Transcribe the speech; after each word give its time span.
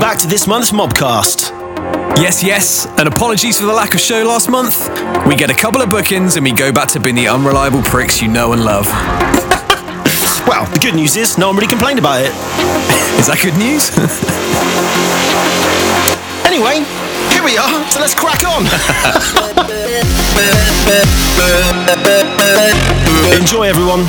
back 0.00 0.16
to 0.16 0.26
this 0.26 0.46
month's 0.46 0.70
Mobcast. 0.70 1.50
Yes, 2.16 2.42
yes, 2.42 2.86
and 2.98 3.06
apologies 3.06 3.60
for 3.60 3.66
the 3.66 3.72
lack 3.72 3.92
of 3.92 4.00
show 4.00 4.24
last 4.24 4.48
month. 4.48 4.88
We 5.28 5.36
get 5.36 5.50
a 5.50 5.54
couple 5.54 5.82
of 5.82 5.90
bookings 5.90 6.36
and 6.36 6.44
we 6.44 6.52
go 6.52 6.72
back 6.72 6.88
to 6.90 7.00
being 7.00 7.14
the 7.14 7.28
unreliable 7.28 7.82
pricks 7.82 8.22
you 8.22 8.28
know 8.28 8.54
and 8.54 8.64
love. 8.64 8.86
well, 10.48 10.64
the 10.72 10.78
good 10.80 10.94
news 10.94 11.16
is 11.16 11.36
no 11.36 11.48
one 11.48 11.56
really 11.56 11.68
complained 11.68 11.98
about 11.98 12.22
it. 12.22 12.32
is 13.20 13.28
that 13.28 13.44
good 13.44 13.52
news? 13.60 13.92
anyway, 16.48 16.80
here 17.36 17.44
we 17.44 17.60
are, 17.60 17.84
so 17.92 18.00
let's 18.00 18.16
crack 18.16 18.40
on. 18.48 18.64
Enjoy, 23.36 23.68
everyone. 23.68 24.08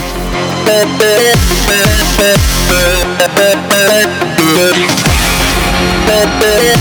Bombay, 6.07 6.75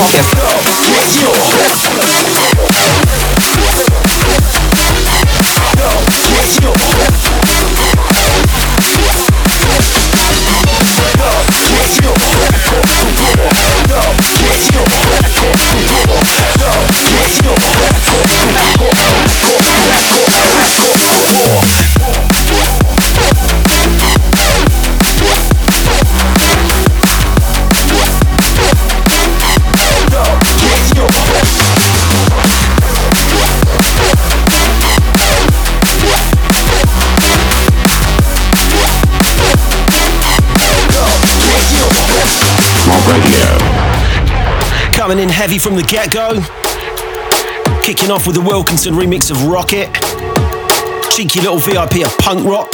Let's 0.02 0.34
go. 0.34 1.30
Let's. 1.30 1.41
Coming 45.12 45.28
in 45.28 45.30
heavy 45.30 45.58
from 45.58 45.76
the 45.76 45.82
get 45.82 46.10
go. 46.10 46.40
Kicking 47.84 48.10
off 48.10 48.26
with 48.26 48.34
the 48.34 48.40
Wilkinson 48.40 48.94
remix 48.94 49.30
of 49.30 49.44
Rocket, 49.44 49.92
cheeky 51.12 51.40
little 51.40 51.58
VIP 51.58 52.00
of 52.06 52.16
punk 52.16 52.46
rock, 52.48 52.72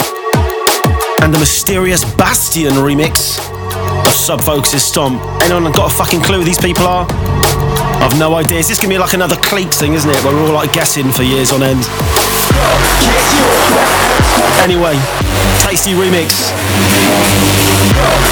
and 1.21 1.33
the 1.33 1.37
mysterious 1.37 2.05
Bastion 2.15 2.71
remix 2.79 3.43
of 4.07 4.13
Sub 4.13 4.39
Focus's 4.39 4.83
Stomp. 4.83 5.21
Anyone 5.43 5.69
got 5.73 5.91
a 5.91 5.93
fucking 5.93 6.21
clue 6.21 6.37
who 6.37 6.45
these 6.45 6.57
people 6.57 6.87
are? 6.87 7.05
I've 7.99 8.17
no 8.17 8.35
idea. 8.35 8.59
Is 8.59 8.69
this 8.69 8.77
gonna 8.77 8.93
be 8.93 8.97
like 8.97 9.13
another 9.13 9.35
Cleats 9.35 9.77
thing, 9.77 9.91
isn't 9.91 10.09
it? 10.09 10.23
Where 10.23 10.33
we're 10.33 10.47
all 10.47 10.53
like 10.53 10.71
guessing 10.71 11.11
for 11.11 11.23
years 11.23 11.51
on 11.51 11.61
end. 11.61 11.83
Anyway, 14.63 14.95
tasty 15.59 15.91
remix. 15.91 16.55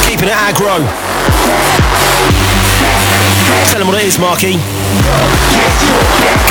Keeping 0.08 0.30
it 0.30 0.40
aggro. 0.48 1.87
Tell 3.70 3.80
them 3.80 3.88
what 3.88 4.02
it 4.02 4.06
is, 4.06 4.20
Marky. 4.20 4.54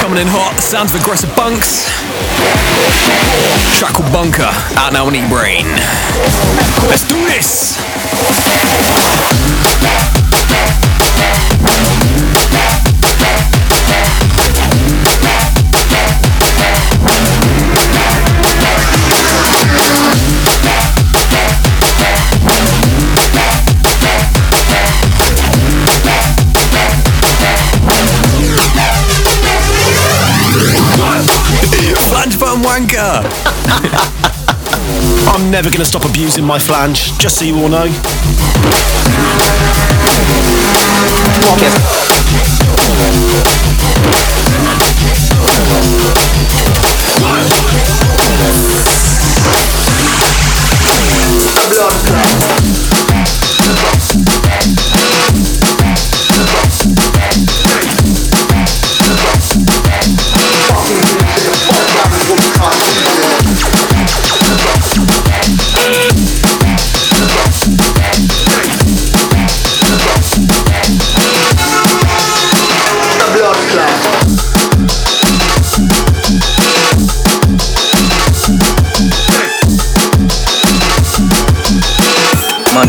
Coming 0.01 0.21
in 0.21 0.29
hot, 0.29 0.61
sounds 0.61 0.95
of 0.95 1.01
Agressor 1.01 1.35
Bunx. 1.37 1.91
Called 3.97 4.13
Bunker, 4.13 4.51
out 4.77 4.93
now 4.93 5.07
on 5.07 5.15
Eatbrain. 5.15 5.65
Let's 6.89 7.05
do 7.07 7.17
this! 7.27 7.77
Wanker! 32.77 33.25
I'm 35.29 35.51
never 35.51 35.71
going 35.71 35.81
to 35.81 35.87
stop 35.87 36.05
abusing 36.05 36.45
my 36.45 36.59
flange, 36.59 37.17
just 37.19 37.39
so 37.39 37.45
you 37.45 37.57
all 37.57 37.69
know. 37.69 37.87
Blood 41.43 41.61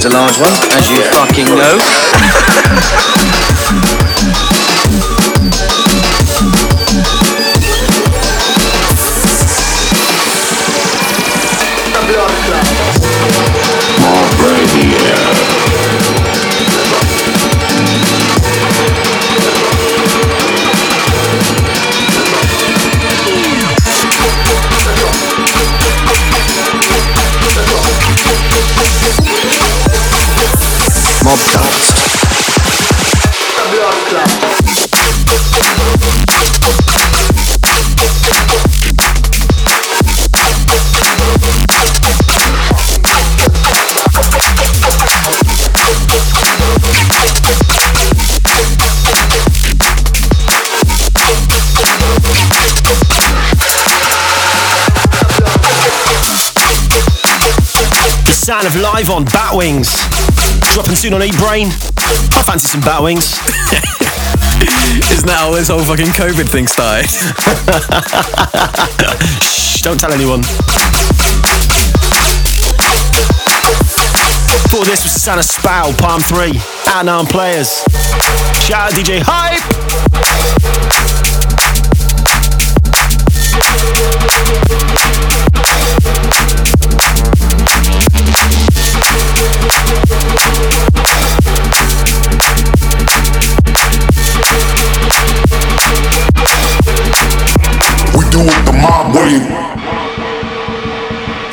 a 0.07 0.09
large 0.09 0.39
one, 0.39 0.53
as 0.77 0.89
you 0.89 1.01
fucking 1.11 1.45
know. 1.55 3.36
Of 58.67 58.75
live 58.81 59.09
on 59.09 59.23
Batwings. 59.23 59.87
Dropping 60.73 60.95
soon 60.95 61.13
on 61.13 61.21
Eatbrain. 61.21 61.67
I 62.35 62.43
fancy 62.43 62.67
some 62.67 62.81
Batwings. 62.81 63.31
Isn't 65.09 65.25
that 65.25 65.37
how 65.39 65.55
this 65.55 65.69
whole 65.69 65.79
fucking 65.79 66.07
COVID 66.07 66.49
thing 66.49 66.67
started? 66.67 67.07
Shh, 69.41 69.81
don't 69.83 69.97
tell 69.97 70.11
anyone. 70.11 70.41
Before 74.67 74.83
this 74.83 75.03
was 75.03 75.13
sound 75.13 75.41
Spow, 75.45 75.93
Palm 75.97 76.19
3, 76.19 76.59
out 76.87 77.05
now 77.05 77.19
on 77.19 77.25
Playaz. 77.25 77.87
Shout 78.67 78.91
out 78.91 78.93
DJ 78.99 79.21
Hype! 79.23 79.63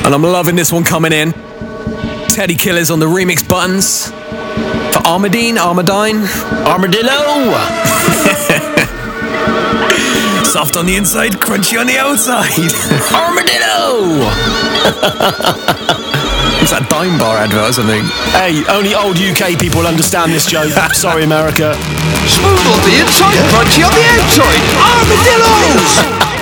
And 0.05 0.13
I'm 0.13 0.21
loving 0.21 0.55
this 0.55 0.71
one 0.71 0.83
coming 0.83 1.11
in. 1.11 1.31
Teddy 2.29 2.53
Killers 2.53 2.91
on 2.91 2.99
the 2.99 3.07
remix 3.07 3.41
buttons. 3.49 4.09
For 4.93 4.99
Armadine, 5.01 5.57
Armadine. 5.57 6.21
Armadillo! 6.67 7.09
Soft 10.45 10.77
on 10.77 10.85
the 10.85 10.95
inside, 10.95 11.31
crunchy 11.31 11.79
on 11.79 11.87
the 11.87 11.97
outside. 11.97 12.53
Armadillo! 13.11 14.21
It's 16.61 16.71
that 16.71 16.87
Daim 16.89 17.19
bar 17.19 17.37
advert 17.37 17.69
or 17.69 17.73
something. 17.73 18.01
Hey, 18.33 18.63
only 18.73 18.95
old 18.95 19.19
UK 19.21 19.53
people 19.59 19.85
understand 19.85 20.31
this 20.33 20.47
joke. 20.49 20.71
Sorry, 20.97 21.23
America. 21.23 21.75
Smooth 22.25 22.65
on 22.73 22.79
the 22.89 22.95
inside, 23.05 23.37
crunchy 23.53 23.85
on 23.85 23.93
the 23.93 24.05
outside. 24.17 24.65
Armadillos! 24.81 26.34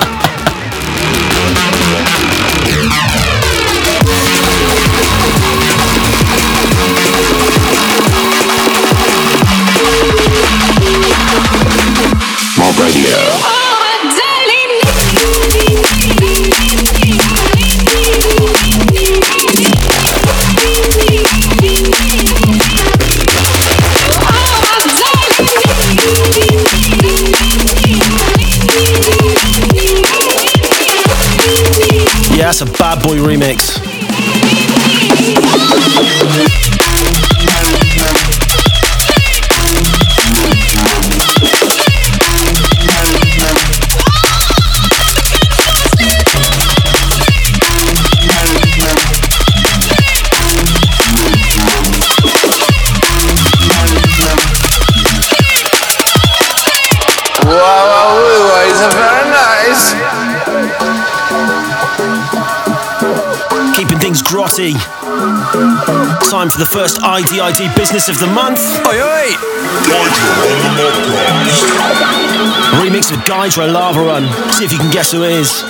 A 32.63 32.77
bad 32.77 33.01
boy 33.04 33.18
remix. 33.18 33.81
Time 66.44 66.50
for 66.50 66.59
the 66.59 66.66
first 66.66 66.97
IDID 67.00 67.73
business 67.73 68.09
of 68.09 68.19
the 68.19 68.28
month. 68.28 68.59
Oi, 68.85 69.00
oi! 69.00 69.28
Remix 72.83 73.18
of 73.18 73.23
Gydra 73.23 73.68
Lava 73.68 74.02
Run. 74.02 74.28
See 74.52 74.66
if 74.66 74.73
you 74.73 74.78
can 74.78 74.92
guess 74.92 75.14
who 75.14 75.23
it 75.23 75.31
is. 75.31 75.64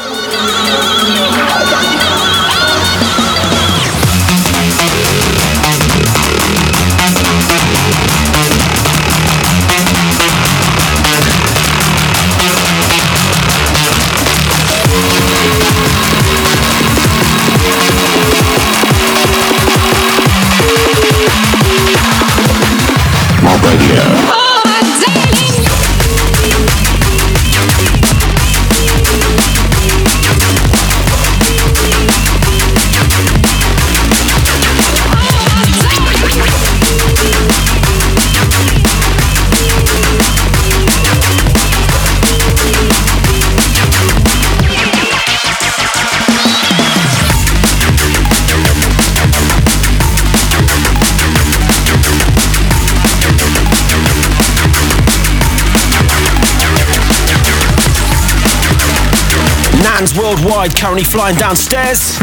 Nans 60.63 60.79
currently 60.79 61.03
flying 61.03 61.35
downstairs. 61.35 62.17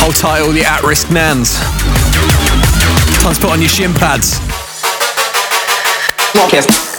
Hold 0.00 0.16
tight, 0.16 0.40
all 0.40 0.50
the 0.50 0.64
at-risk 0.64 1.12
nans. 1.12 1.60
Time 3.22 3.34
to 3.34 3.40
put 3.40 3.50
on 3.52 3.60
your 3.60 3.68
shin 3.68 3.94
pads. 3.94 4.40
Reality 6.34 6.91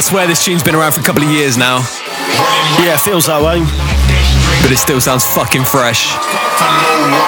I 0.00 0.02
swear 0.02 0.26
this 0.26 0.42
tune's 0.42 0.62
been 0.62 0.74
around 0.74 0.92
for 0.92 1.00
a 1.00 1.04
couple 1.04 1.22
of 1.22 1.28
years 1.28 1.58
now, 1.58 1.84
Yeah, 2.80 2.96
feels 2.96 3.28
that 3.28 3.36
way. 3.44 3.60
but 4.64 4.72
it 4.72 4.80
still 4.80 4.96
sounds 4.96 5.28
fucking 5.28 5.68
fresh. 5.68 6.16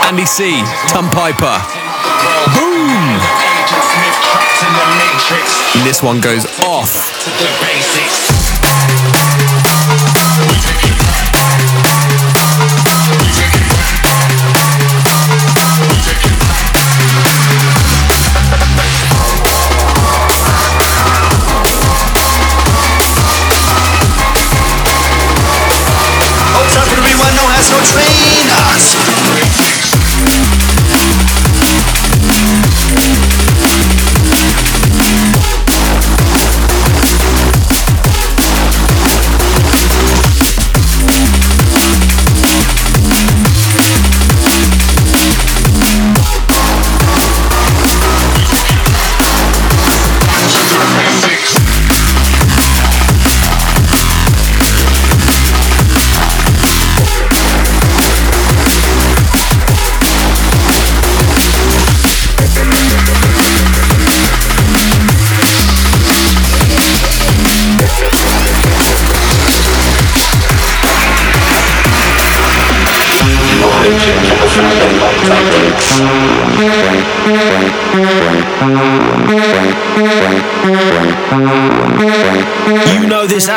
Andy 0.09 0.25
C, 0.25 0.57
Tonn 0.89 1.05
Piper. 1.13 1.53
Boom! 2.57 3.21
And 5.77 5.85
this 5.85 6.01
one 6.03 6.25
goes 6.25 6.49
off. 6.65 7.13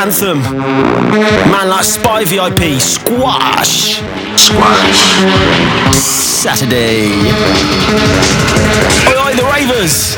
Anthem. 0.06 0.40
Man 0.40 1.70
like 1.70 1.84
Spy 1.84 2.24
VIP, 2.26 2.80
Squash. 2.80 4.02
Squash. 4.38 5.02
Saturday. 5.96 7.10
Oi, 9.08 9.18
oi, 9.26 9.34
the 9.36 9.44
Ravers. 9.52 10.16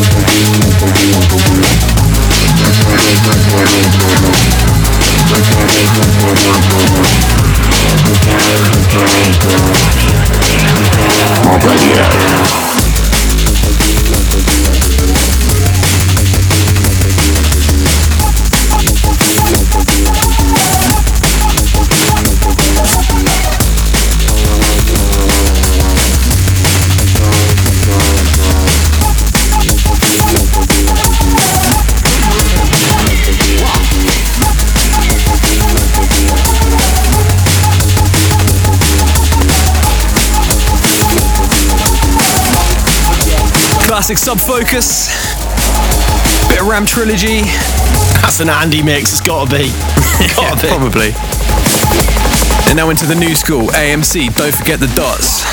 Mob 0.00 0.29
Classic 44.10 44.38
Subfocus. 44.38 45.08
Bit 46.48 46.60
of 46.60 46.66
Ram 46.66 46.84
Trilogy. 46.84 47.42
That's 48.20 48.40
an 48.40 48.48
Andy 48.48 48.82
mix, 48.82 49.12
it's 49.12 49.20
gotta 49.20 49.48
be. 49.48 49.68
Gotta 50.34 50.60
be. 50.60 50.68
Probably. 50.68 51.12
And 52.68 52.76
now 52.76 52.90
into 52.90 53.06
the 53.06 53.14
new 53.14 53.36
school, 53.36 53.68
AMC. 53.68 54.34
Don't 54.34 54.52
forget 54.52 54.80
the 54.80 54.88
dots. 54.96 55.46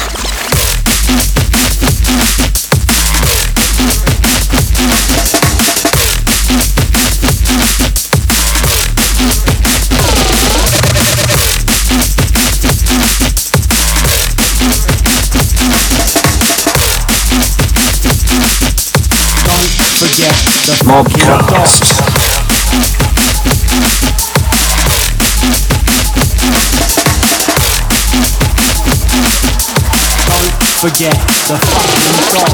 Forget 20.17 20.33
the 20.65 20.73
Mobcast. 20.89 21.85
forget 30.79 31.13
the 31.45 31.57
fucking 31.61 32.17
dot. 32.33 32.49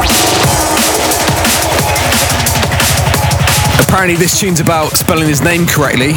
Apparently, 3.88 4.18
this 4.18 4.38
tune's 4.38 4.60
about 4.60 4.98
spelling 4.98 5.30
his 5.30 5.42
name 5.42 5.66
correctly. 5.66 6.16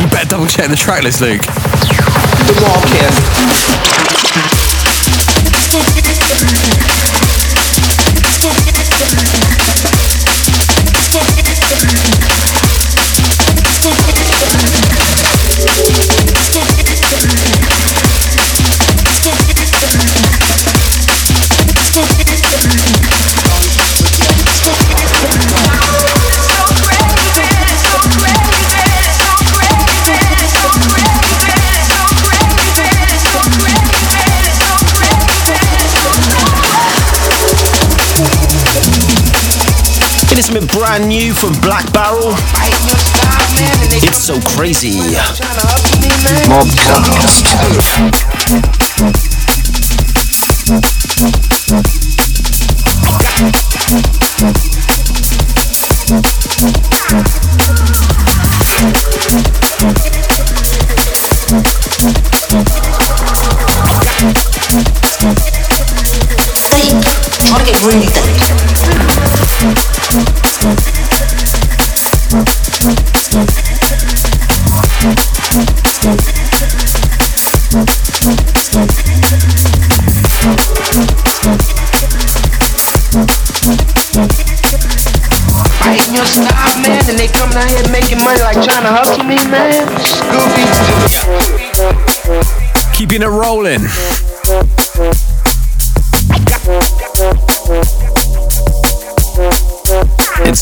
You 0.00 0.08
better 0.10 0.28
double 0.28 0.46
check 0.46 0.70
the 0.70 0.76
track 0.76 1.04
list, 1.04 1.20
Luke. 1.20 1.42
The 1.42 2.54
Mobcast. 2.58 3.69
Something 40.50 40.66
brand 40.78 41.08
new 41.08 41.32
from 41.32 41.52
Black 41.60 41.92
Barrel. 41.92 42.34
It's 44.02 44.18
so 44.18 44.40
crazy. 44.40 44.98
Mobcast. 46.48 47.46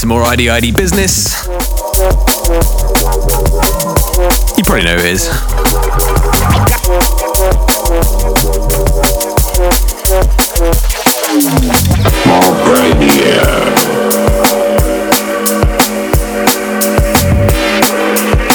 Some 0.08 0.16
more 0.16 0.26
ID 0.26 0.48
ID 0.48 0.72
business. 0.72 1.46
You 4.56 4.64
probably 4.64 4.84
know 4.84 4.96
who 4.96 5.04
it 5.04 5.12
is. 5.12 5.28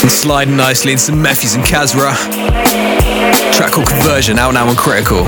And 0.02 0.12
sliding 0.12 0.58
nicely 0.58 0.94
in 0.94 0.98
some 0.98 1.24
Mefjus 1.24 1.54
and 1.54 1.64
Kasra. 1.64 2.16
Track 3.54 3.74
called 3.74 3.88
Conversion, 3.88 4.40
out 4.40 4.56
now 4.56 4.68
on 4.68 4.76
Critical. 4.76 5.28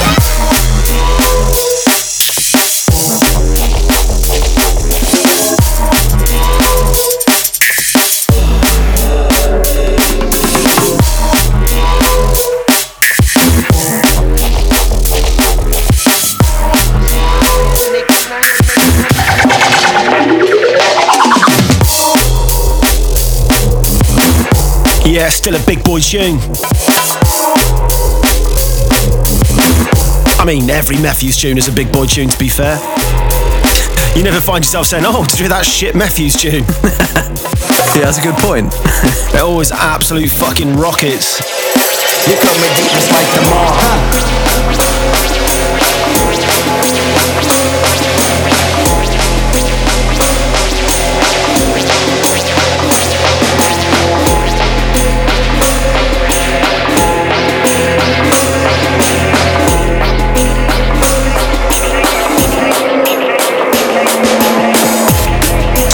Yeah, 25.21 25.29
still 25.29 25.55
a 25.55 25.63
big 25.67 25.83
boy 25.83 25.99
tune. 25.99 26.39
I 30.39 30.43
mean, 30.47 30.67
every 30.67 30.95
Mefjus 30.95 31.39
tune 31.39 31.59
is 31.59 31.67
a 31.67 31.71
big 31.71 31.91
boy 31.91 32.07
tune, 32.07 32.27
to 32.27 32.39
be 32.39 32.49
fair. 32.49 32.77
You 34.17 34.23
never 34.23 34.41
find 34.41 34.63
yourself 34.65 34.87
saying, 34.87 35.03
oh, 35.05 35.23
did 35.25 35.37
you 35.37 35.43
hear 35.43 35.49
that 35.49 35.63
shit 35.63 35.93
Mefjus 35.93 36.41
tune? 36.41 36.65
Yeah, 37.93 38.05
that's 38.05 38.17
a 38.17 38.21
good 38.23 38.37
point. 38.37 38.71
They're 39.31 39.43
always 39.43 39.71
absolute 39.71 40.31
fucking 40.31 40.75
rockets. 40.75 41.37
Here 42.25 42.37
come 42.41 42.57
the 42.57 42.73
deepest 42.81 43.11
like 43.11 43.29
the 43.35 43.41
mall. 43.51 45.30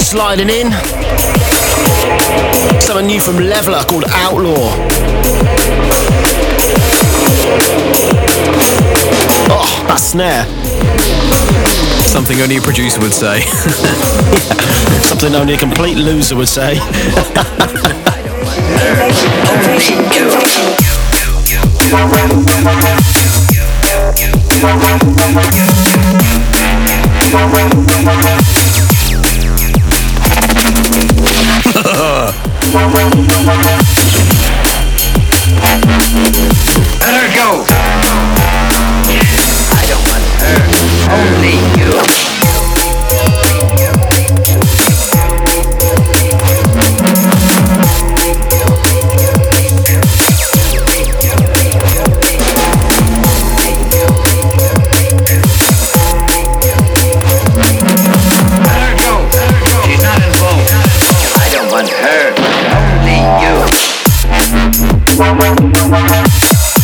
Sliding 0.08 0.48
in. 0.48 0.72
Something 2.80 3.06
new 3.08 3.20
from 3.20 3.36
Levela 3.36 3.86
called 3.86 4.04
Outlaw. 4.08 4.72
Oh, 9.50 9.84
that 9.86 9.98
snare. 10.00 10.46
Something 12.06 12.40
only 12.40 12.56
a 12.56 12.60
producer 12.62 13.02
would 13.02 13.12
say. 13.12 13.40
Something 15.02 15.34
only 15.34 15.52
a 15.52 15.58
complete 15.58 15.98
loser 15.98 16.36
would 16.36 16.48
say. 16.48 16.78
Let 31.88 31.94
her 37.14 37.30
go. 37.34 37.64
I 39.70 39.82
don't 39.88 40.04
want 40.04 40.24
her, 40.42 40.58
only 41.14 41.56
you. 41.80 42.47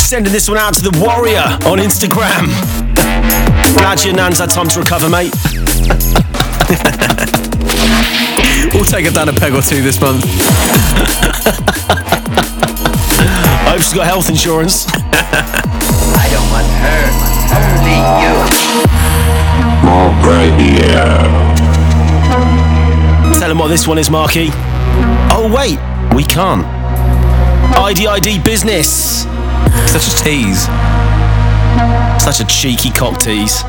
Sending 0.04 0.32
this 0.34 0.50
one 0.50 0.58
out 0.58 0.74
to 0.74 0.82
the 0.82 0.90
Warrior 1.00 1.40
on 1.66 1.78
Instagram. 1.78 2.44
Glad 3.74 4.04
your 4.04 4.14
nan's 4.14 4.38
had 4.38 4.50
time 4.50 4.68
to 4.68 4.80
recover, 4.80 5.08
mate. 5.08 5.32
we'll 8.74 8.84
take 8.84 9.06
it 9.06 9.14
down 9.14 9.30
a 9.30 9.32
peg 9.32 9.54
or 9.54 9.62
two 9.62 9.80
this 9.80 9.98
month. 10.02 10.22
I 13.64 13.70
hope 13.70 13.80
she's 13.80 13.94
got 13.94 14.06
health 14.06 14.28
insurance. 14.28 14.84
I 14.92 16.28
don't 16.28 16.50
want 16.52 16.68
her, 16.84 17.08
only 17.56 17.96
you. 18.20 18.36
More 19.88 20.12
radio. 20.28 21.00
Tell 23.40 23.48
them 23.48 23.56
what 23.58 23.68
this 23.68 23.88
one 23.88 23.96
is, 23.96 24.10
Marky. 24.10 24.50
Oh, 25.32 25.50
wait, 25.50 25.78
we 26.14 26.24
can't. 26.24 26.66
IDID 27.74 28.44
business. 28.44 29.13
Such 29.94 30.08
a 30.08 30.24
tease. 30.24 30.64
Such 32.20 32.40
a 32.40 32.44
cheeky 32.46 32.90
cock 32.90 33.16
tease. 33.20 33.62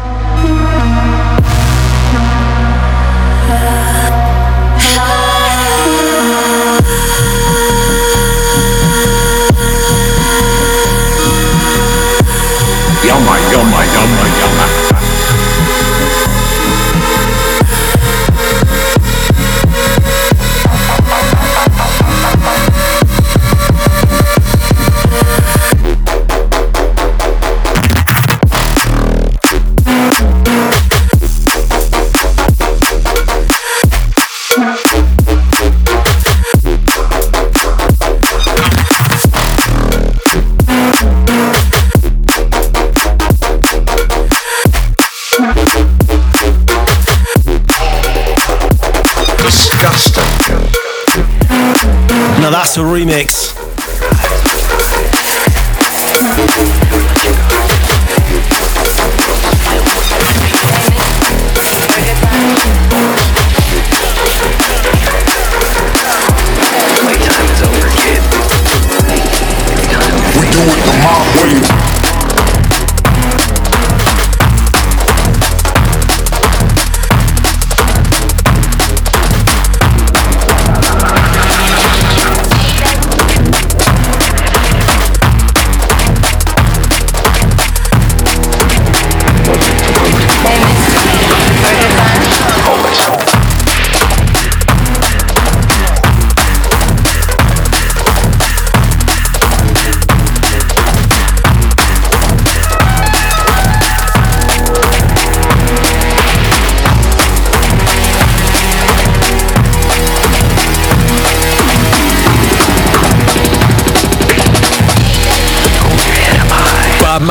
remix. 52.95 53.34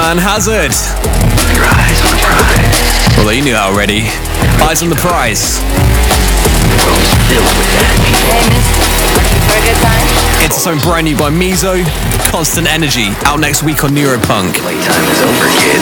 Disgusting. 0.05 0.21
Now 0.21 0.37
that's 0.37 0.47
a 0.47 0.53
remix. 0.53 0.69
Man 0.69 0.69
Hazard. 0.69 0.73
Although 3.19 3.31
you 3.31 3.43
knew 3.43 3.53
that 3.53 3.65
already. 3.65 4.03
Eyes 4.61 4.83
on 4.83 4.91
the 4.91 4.97
prize. 4.97 5.65
It's 10.45 10.57
a 10.59 10.61
song 10.61 10.79
brand 10.81 11.07
new 11.07 11.17
by 11.17 11.31
Mizo, 11.31 11.83
Constant 12.31 12.67
Energy, 12.67 13.09
out 13.25 13.41
next 13.41 13.63
week 13.63 13.83
on 13.83 13.91
Neuropunk. 13.93 14.55
Playtime 14.61 15.09
is 15.09 15.23
over, 15.23 15.49
kid. 15.57 15.81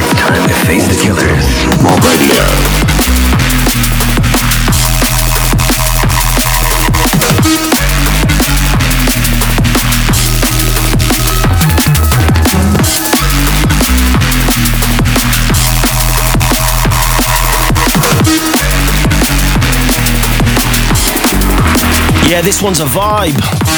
It's 0.00 0.14
time 0.16 0.48
to 0.48 0.54
face 0.64 0.88
the 0.88 0.96
killers. 0.96 2.91
Yeah, 22.32 22.40
this 22.40 22.62
one's 22.62 22.80
a 22.80 22.86
vibe. 22.86 23.71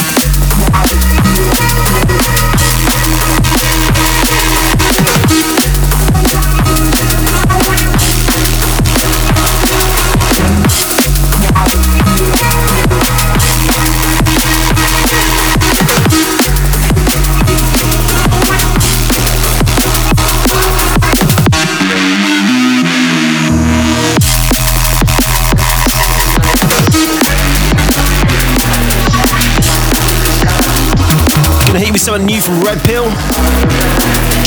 You 31.95 32.01
something 32.01 32.27
new 32.27 32.41
from 32.41 32.61
Red 32.61 32.83
Pill. 32.83 33.05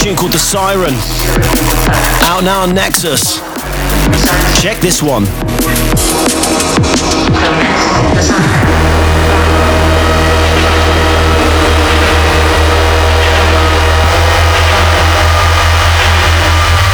tune 0.03 0.17
called 0.17 0.33
The 0.33 0.37
Siren. 0.37 0.93
Out 2.27 2.43
now 2.43 2.63
on 2.63 2.75
Nexus. 2.75 3.39
Check 4.61 4.81
this 4.81 5.01
one. 5.01 5.23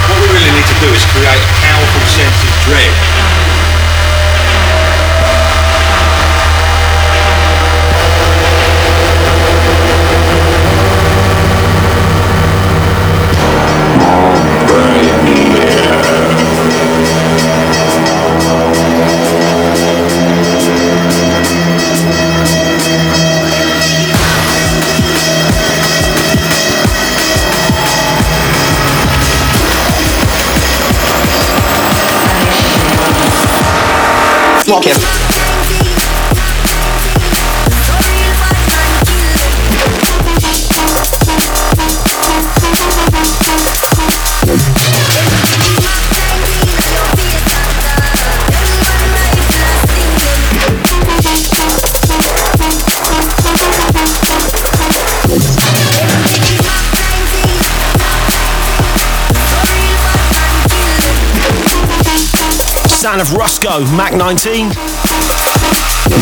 What 0.06 0.22
we 0.22 0.28
really 0.38 0.54
need 0.54 0.68
to 0.70 0.78
do 0.86 0.94
is 0.94 1.04
create 1.18 1.42
a 1.42 1.50
powerful 1.66 2.06
sense 2.14 2.44
of 2.46 2.54
dread. 2.70 3.23
Smoke 34.64 34.88
Sound 63.04 63.20
of 63.20 63.34
Roscoe, 63.34 63.82
Mac 63.98 64.14
19. 64.14 64.70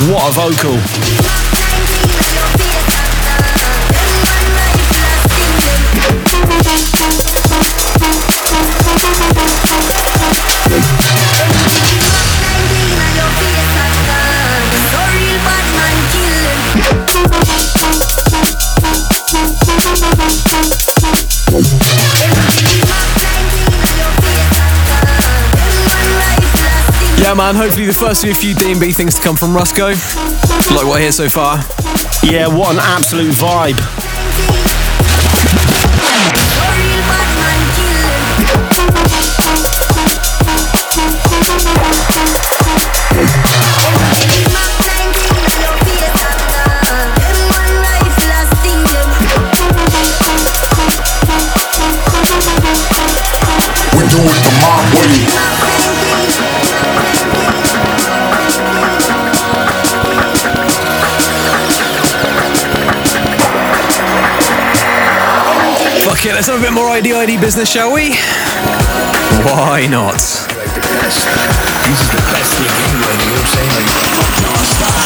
What 0.09 0.29
a 0.29 0.31
vocal. 0.33 1.40
Yeah, 27.31 27.37
man, 27.37 27.55
hopefully 27.55 27.85
the 27.85 27.93
first 27.93 28.25
of 28.25 28.29
a 28.31 28.33
few 28.33 28.53
D&B 28.53 28.91
things 28.91 29.15
to 29.15 29.21
come 29.21 29.37
from 29.37 29.55
Roscoe. 29.55 29.91
Like 30.75 30.85
what 30.85 30.97
I 30.97 30.99
hear 30.99 31.13
so 31.13 31.29
far. 31.29 31.59
Yeah, 32.29 32.47
what 32.47 32.73
an 32.73 32.79
absolute 32.81 33.31
vibe. 33.31 34.00
It, 66.23 66.35
let's 66.35 66.45
have 66.45 66.59
a 66.59 66.61
bit 66.61 66.71
more 66.71 66.87
ID 66.87 67.13
business, 67.41 67.71
shall 67.71 67.91
we? 67.91 68.13
Why 69.41 69.87
not? 69.89 70.21
This 70.21 70.37
is 71.97 72.09
the 72.13 72.21
best 72.29 72.53
thing 72.61 72.69
you 72.69 73.01
know 73.01 73.09
what 73.09 73.41
I'm 73.41 73.49
saying? 73.49 73.73
Like, 73.73 73.89
non-stop. 74.45 75.01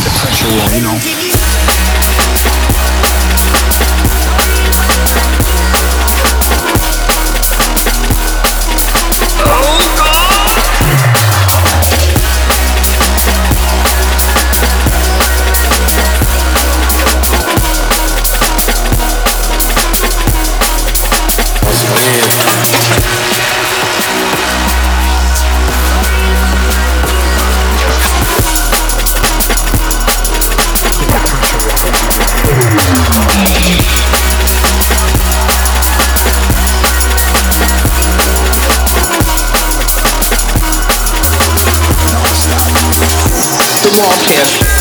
The 0.00 0.12
pressure 0.24 0.48
on, 0.64 0.72
you 0.72 0.80
know. 0.88 2.03
Yeah, 43.94 44.02
that 44.02 44.73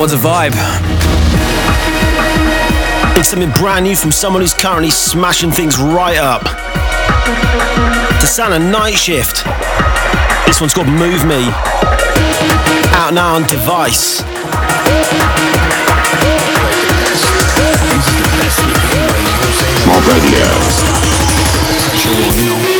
one's 0.00 0.14
a 0.14 0.16
vibe. 0.16 0.54
It's 3.18 3.28
something 3.28 3.50
brand 3.50 3.84
new 3.84 3.94
from 3.94 4.10
someone 4.10 4.40
who's 4.40 4.54
currently 4.54 4.88
smashing 4.88 5.50
things 5.50 5.76
right 5.76 6.16
up. 6.16 6.42
The 8.20 8.26
sound 8.26 8.54
of 8.54 8.62
night 8.62 8.94
shift. 8.94 9.44
This 10.46 10.58
one's 10.58 10.72
called 10.72 10.88
Move 10.88 11.26
Me. 11.26 11.44
Out 12.96 13.12
now 13.12 13.34
on 13.34 13.42
device. 13.46 14.22
Mob 19.84 20.06
Radio. 20.08 20.46
Lukey 22.06 22.79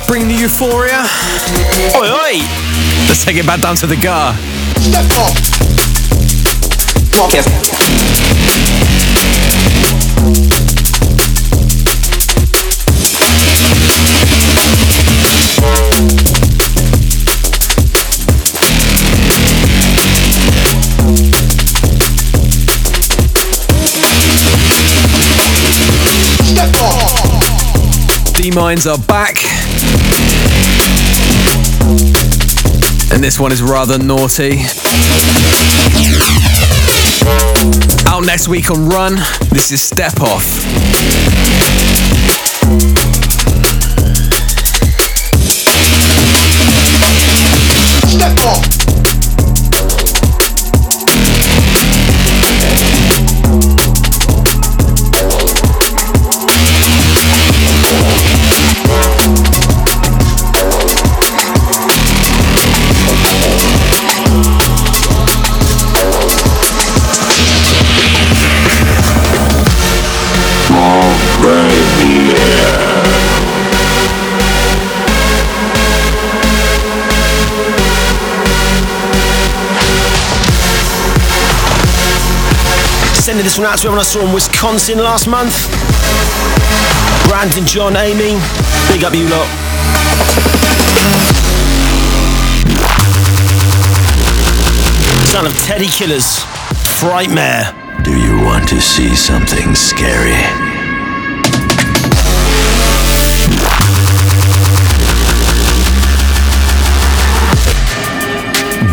bring 0.00 0.28
the 0.28 0.34
euphoria. 0.34 1.04
Oi, 1.94 2.08
oi! 2.08 2.38
Let's 3.08 3.24
take 3.24 3.36
it 3.36 3.46
back 3.46 3.60
down 3.60 3.76
to 3.76 3.86
the 3.86 3.96
gar. 3.96 4.34
D 28.42 28.50
Mines 28.50 28.88
are 28.88 28.98
back. 28.98 29.36
And 33.12 33.22
this 33.22 33.38
one 33.38 33.52
is 33.52 33.62
rather 33.62 33.98
naughty. 33.98 34.62
Out 38.08 38.24
next 38.26 38.48
week 38.48 38.68
on 38.72 38.88
Run, 38.88 39.14
this 39.50 39.70
is 39.70 39.80
Step 39.80 40.20
Off. 40.20 40.42
Mob 48.18 48.81
Sending 83.42 83.50
this 83.50 83.58
one 83.58 83.66
out 83.66 83.78
to 83.78 83.88
everyone 83.88 83.98
I 83.98 84.02
saw 84.04 84.20
in 84.20 84.32
Wisconsin 84.32 84.98
last 84.98 85.26
month. 85.26 85.66
Brandon, 87.26 87.66
John, 87.66 87.96
Amy, 87.96 88.38
big 88.86 89.02
up 89.02 89.14
you 89.14 89.26
lot. 89.26 89.48
Son 95.26 95.44
of 95.44 95.52
Teddy 95.58 95.88
Killers, 95.88 96.38
Frightmare. 97.02 97.74
Do 98.04 98.16
you 98.16 98.40
want 98.44 98.68
to 98.68 98.80
see 98.80 99.12
something 99.12 99.74
scary? 99.74 100.38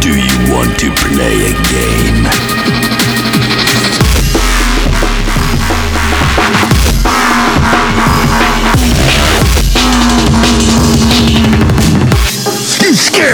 Do 0.02 0.18
you 0.18 0.52
want 0.52 0.80
to 0.80 0.90
play 0.96 1.52
a 1.52 1.64
game? 1.70 2.89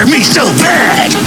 Me 0.05 0.21
so 0.21 0.45
bad! 0.61 1.24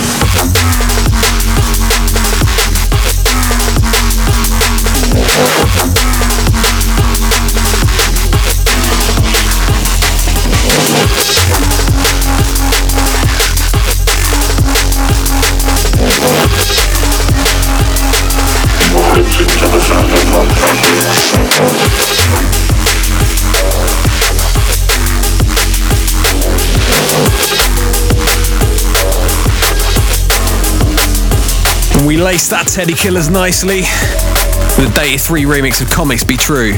Laced 32.23 32.51
that 32.51 32.67
Teddy 32.67 32.95
Killers 32.95 33.29
nicely 33.29 33.81
with 34.79 34.91
a 34.91 34.95
Data 34.95 35.19
3 35.19 35.43
remix 35.45 35.81
of 35.83 35.91
Comics 35.91 36.25
Be 36.25 36.37
True. 36.37 36.73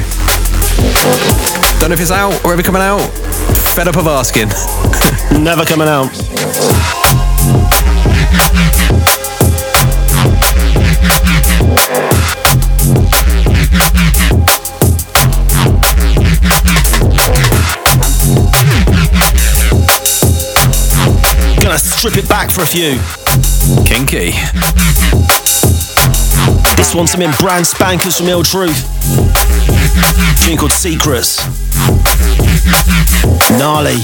Don't 1.79 1.89
know 1.89 1.95
if 1.95 2.01
it's 2.01 2.11
out 2.11 2.45
or 2.45 2.53
ever 2.53 2.63
coming 2.63 2.83
out. 2.83 3.01
Fed 3.75 3.89
up 3.89 3.97
of 3.97 4.07
asking. 4.07 4.49
Never 5.43 5.65
coming 5.65 5.89
out. 5.89 6.11
Gonna 21.63 21.79
strip 21.79 22.17
it 22.17 22.29
back 22.29 22.51
for 22.51 22.63
a 22.63 22.67
few. 22.67 22.99
Kinky. 23.87 24.33
This 26.81 26.95
one's 26.95 27.11
some 27.13 27.21
in 27.21 27.31
brand 27.33 27.67
spankers 27.67 28.17
from 28.17 28.29
Ill 28.29 28.43
Truth. 28.43 28.89
Tune 30.43 30.57
called 30.57 30.73
Secrets. 30.73 31.37
Gnarly. 33.59 33.99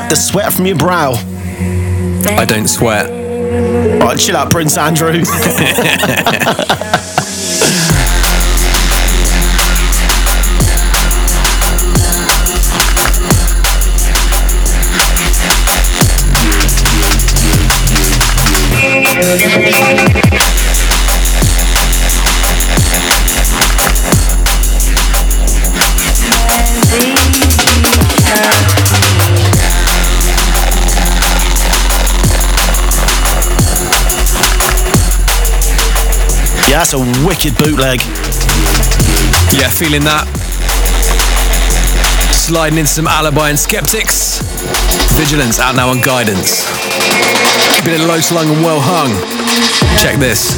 The 0.00 0.16
sweat 0.16 0.52
from 0.52 0.66
your 0.66 0.76
brow. 0.76 1.12
I 1.12 2.44
don't 2.46 2.68
sweat. 2.68 3.10
Right, 4.00 4.18
chill 4.18 4.36
out, 4.36 4.50
Prince 4.50 4.76
Andrew. 4.76 5.22
that's 36.82 36.94
a 36.94 37.24
wicked 37.24 37.56
bootleg. 37.58 38.00
Yeah, 39.54 39.70
feeling 39.70 40.02
that. 40.02 40.26
Sliding 42.32 42.80
in 42.80 42.86
some 42.86 43.06
alibi 43.06 43.50
and 43.50 43.58
skeptics. 43.58 44.42
Vigilance 45.14 45.60
out 45.60 45.76
now 45.76 45.90
on 45.90 46.00
guidance. 46.00 46.66
Bit 47.84 48.00
of 48.00 48.08
low 48.08 48.18
slung 48.18 48.50
and 48.50 48.64
well 48.64 48.80
hung. 48.80 49.14
Check 50.02 50.18
this. 50.18 50.50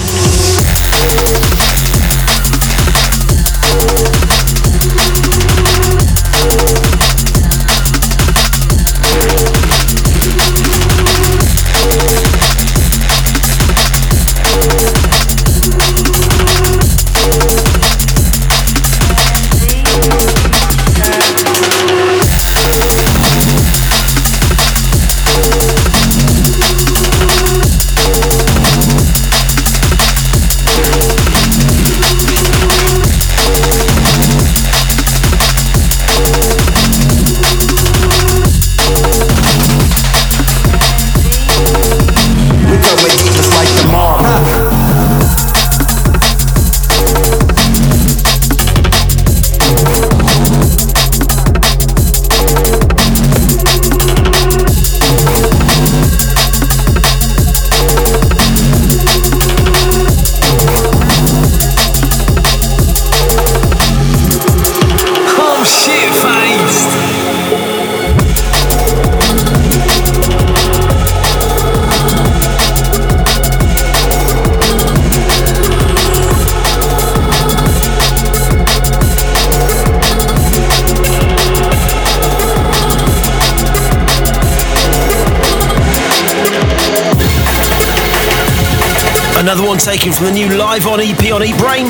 Another 89.55 89.69
one 89.69 89.79
taken 89.79 90.13
from 90.13 90.27
the 90.27 90.33
new 90.33 90.49
Levela 90.49 91.07
EP 91.07 91.33
on 91.33 91.41
Eatbrain. 91.41 91.89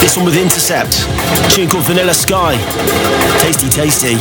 This 0.00 0.16
one 0.16 0.26
with 0.26 0.36
Intercept. 0.36 1.06
A 1.46 1.48
tune 1.48 1.68
called 1.68 1.84
Vanilla 1.84 2.12
Sky. 2.12 2.56
Tasty, 3.38 3.68
tasty. 3.68 4.16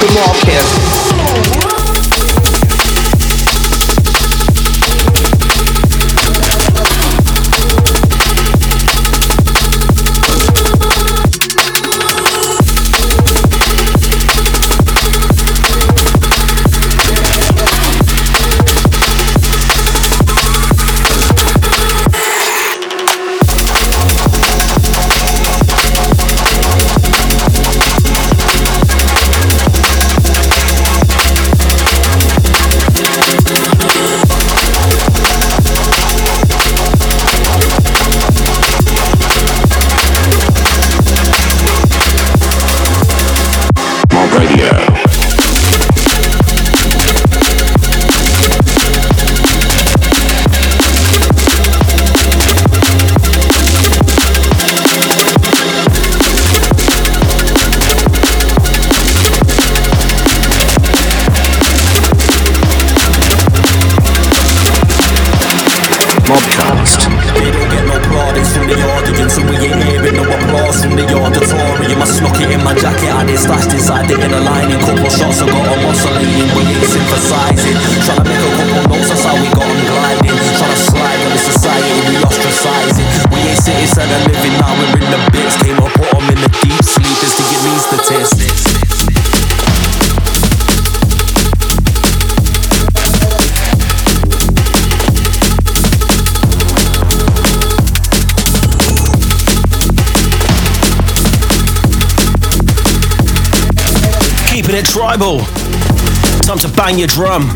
Good 0.00 0.95
tribal. 105.16 105.40
Time 106.44 106.58
to 106.60 106.68
bang 106.76 106.98
your 106.98 107.08
drum. 107.08 107.48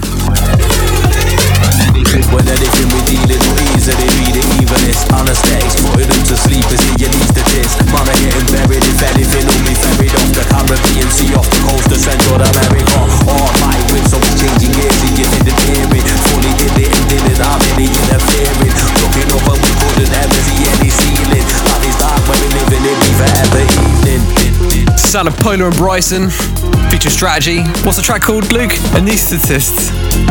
When 2.32 2.46
anything 2.48 2.88
we 2.90 3.00
dealing 3.04 3.42
with 3.52 3.76
easy, 3.76 3.92
they 3.92 4.08
read 4.18 4.34
it 4.34 4.48
evenest. 4.58 5.12
Anesthetics 5.12 5.76
putting 5.84 6.08
them 6.08 6.22
to 6.26 6.36
sleep 6.36 6.64
is 6.72 6.80
in 6.88 6.96
your 6.96 7.12
least 7.12 7.36
of 7.36 7.46
this. 7.52 7.70
Man, 7.92 8.08
I 8.08 8.14
getting 8.16 8.48
buried 8.48 8.82
if 8.82 9.00
anything, 9.04 9.44
only 9.44 9.76
ferried 9.76 10.14
off 10.16 10.30
the 10.32 10.42
Caribbean 10.48 11.08
Sea 11.12 11.36
off 11.36 11.48
the 11.52 11.60
coast 11.68 11.92
of 11.92 12.00
Central 12.00 12.40
America. 12.40 12.98
All 13.28 13.52
my 13.60 13.76
so 14.08 14.16
we 14.16 14.30
changing 14.40 14.72
gears 14.74 15.00
and 15.04 15.14
you 15.20 15.26
didn't 15.28 15.60
hear 15.68 15.84
it. 15.84 16.06
Fully 16.32 16.52
did 16.56 16.74
it 16.80 16.90
and 16.90 17.06
didn't 17.12 17.44
have 17.44 17.62
any 17.76 17.86
interfering. 17.92 18.74
Looking 19.04 19.30
up 19.36 19.46
and 19.52 19.60
we 19.60 19.72
couldn't 19.84 20.12
ever 20.16 20.40
see 20.48 20.60
any 20.64 20.90
ceiling. 20.90 21.46
Life 21.68 21.84
is 21.84 21.96
dark 22.00 22.22
when 22.24 22.40
we 22.40 22.48
living 22.56 22.84
it, 22.88 22.96
be 23.04 23.10
forever 23.20 23.62
evening. 23.84 24.22
Sound 24.96 25.28
of 25.28 25.36
Pola 25.38 25.68
and 25.68 25.76
Bryson. 25.76 26.30
Feature 26.90 27.10
strategy. 27.10 27.62
What's 27.84 27.96
the 27.98 28.02
track 28.02 28.22
called, 28.22 28.52
Luke? 28.52 28.72
Anesthetist. 28.92 29.90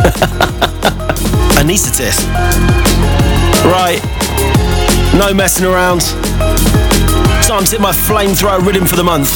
Anesthetist. 1.56 2.26
Right. 3.64 4.00
No 5.16 5.32
messing 5.32 5.64
around. 5.64 6.02
Time 7.44 7.64
to 7.64 7.70
hit 7.70 7.80
my 7.80 7.92
flamethrower 7.92 8.64
rhythm 8.64 8.86
for 8.86 8.96
the 8.96 9.04
month. 9.04 9.30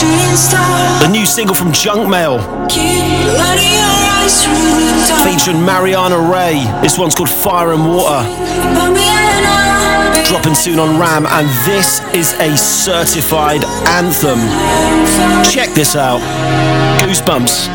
The 0.00 1.08
new 1.10 1.26
single 1.26 1.54
from 1.54 1.70
Junk 1.72 2.08
Mail. 2.08 2.38
Featuring 5.22 5.64
Mariana 5.64 6.18
Ray. 6.18 6.64
This 6.80 6.98
one's 6.98 7.14
called 7.14 7.28
Fire 7.28 7.72
and 7.72 7.86
Water. 7.86 8.22
Dropping 10.26 10.54
soon 10.54 10.78
on 10.78 10.98
Ram, 10.98 11.26
and 11.26 11.46
this 11.66 12.00
is 12.14 12.32
a 12.40 12.56
certified 12.56 13.64
anthem. 13.88 14.38
Check 15.50 15.74
this 15.74 15.94
out. 15.94 16.20
Goosebumps. 17.00 17.68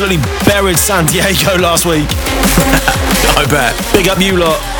Absolutely 0.00 0.50
buried 0.50 0.78
San 0.78 1.04
Diego 1.04 1.58
last 1.58 1.84
week. 1.84 2.08
I 3.36 3.46
bet. 3.50 3.76
Big 3.92 4.08
up 4.08 4.18
you 4.18 4.38
lot. 4.38 4.79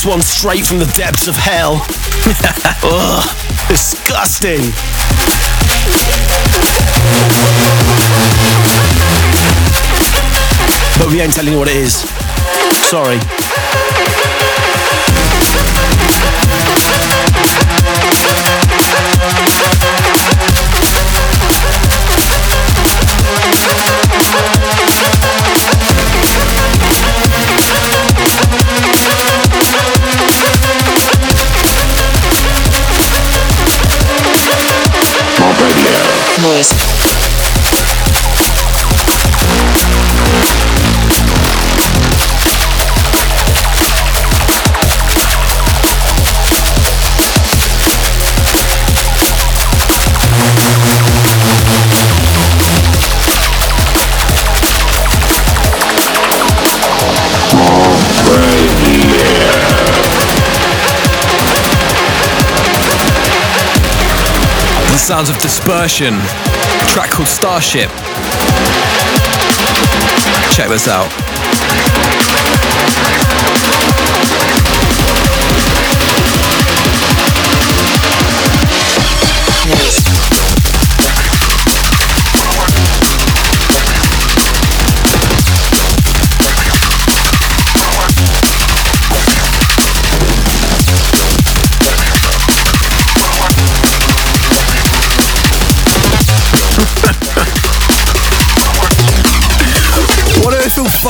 This 0.00 0.08
one's 0.10 0.26
straight 0.26 0.64
from 0.64 0.78
the 0.78 0.86
depths 0.96 1.28
of 1.28 1.36
hell. 1.36 1.74
Ugh, 2.82 3.68
disgusting. 3.68 4.62
But 10.98 11.12
we 11.12 11.20
ain't 11.20 11.34
telling 11.34 11.52
you 11.52 11.58
what 11.58 11.68
it 11.68 11.76
is. 11.76 11.96
Sorry. 12.88 13.49
Sounds 65.10 65.28
of 65.28 65.36
dispersion. 65.40 66.14
Track 66.86 67.10
called 67.10 67.26
Starship. 67.26 67.90
Check 70.54 70.68
this 70.68 70.86
out. 70.86 71.29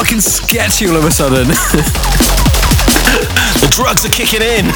Fucking 0.00 0.20
sketchy 0.20 0.88
all 0.88 0.96
of 0.96 1.04
a 1.04 1.10
sudden. 1.10 1.46
the 3.60 3.68
drugs 3.70 4.06
are 4.06 4.08
kicking 4.08 4.40
in. 4.40 4.64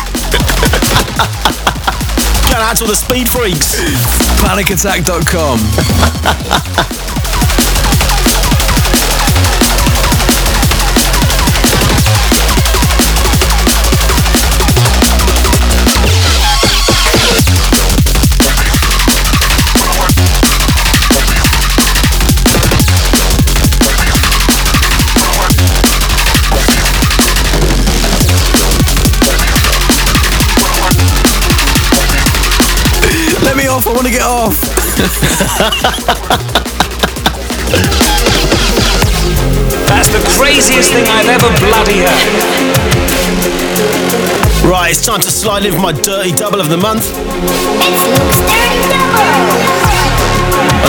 To 2.50 2.60
all 2.82 2.86
the 2.86 2.94
speed 2.94 3.28
freaks. 3.28 3.80
Panicattack.com. 4.42 6.94
Let 33.45 33.57
me 33.57 33.68
off, 33.68 33.86
I 33.86 33.92
want 33.92 34.07
to 34.07 34.12
get 34.12 34.22
off. 34.22 34.59
That's 39.86 40.09
the 40.09 40.20
craziest 40.36 40.92
thing 40.92 41.05
I've 41.07 41.28
ever 41.28 41.51
bloody 41.61 42.01
heard. 42.03 42.32
Right, 44.64 44.90
it's 44.90 45.05
time 45.05 45.20
to 45.20 45.30
slide 45.30 45.66
in 45.66 45.72
for 45.72 45.78
my 45.78 45.92
dirty 45.92 46.32
double 46.32 46.61
of 46.61 46.68
the 46.70 46.78
month. 46.78 47.05
It's 47.05 48.01
Luke's 48.09 48.40
dirty 48.49 48.80
double. 48.88 49.84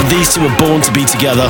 And 0.00 0.10
these 0.10 0.32
two 0.32 0.40
were 0.42 0.56
born 0.56 0.80
to 0.80 0.92
be 0.92 1.04
together. 1.04 1.48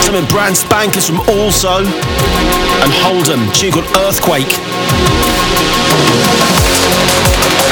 Something 0.00 0.24
brand 0.26 0.56
spankers 0.56 1.06
from 1.06 1.20
Also 1.28 1.84
and 1.84 2.92
Hold'em, 3.04 3.52
tune 3.54 3.72
called 3.72 3.86
Earthquake. 3.96 4.48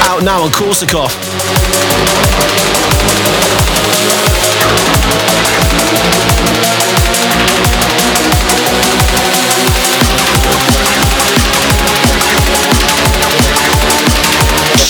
Out 0.05 0.23
now 0.23 0.43
on 0.43 0.51
Corsica. 0.53 1.09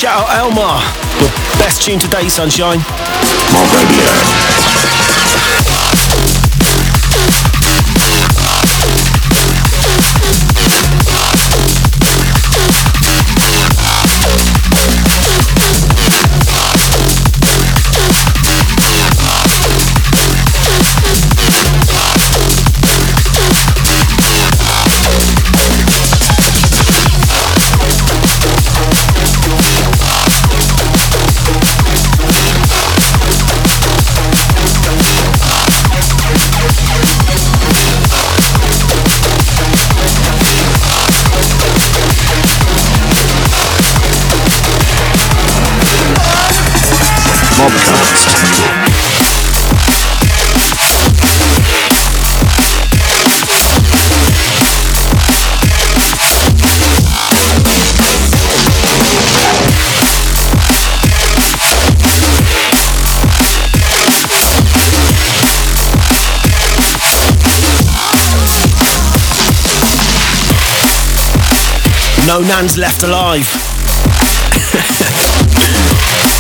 Shout 0.04 0.28
out 0.28 0.36
Elmar, 0.36 0.82
your 1.20 1.30
best 1.58 1.82
tune 1.82 1.98
to 1.98 2.08
date, 2.08 2.30
Sunshine. 2.30 2.80
No 72.34 72.40
Nans 72.40 72.76
left 72.76 73.04
alive. 73.04 73.46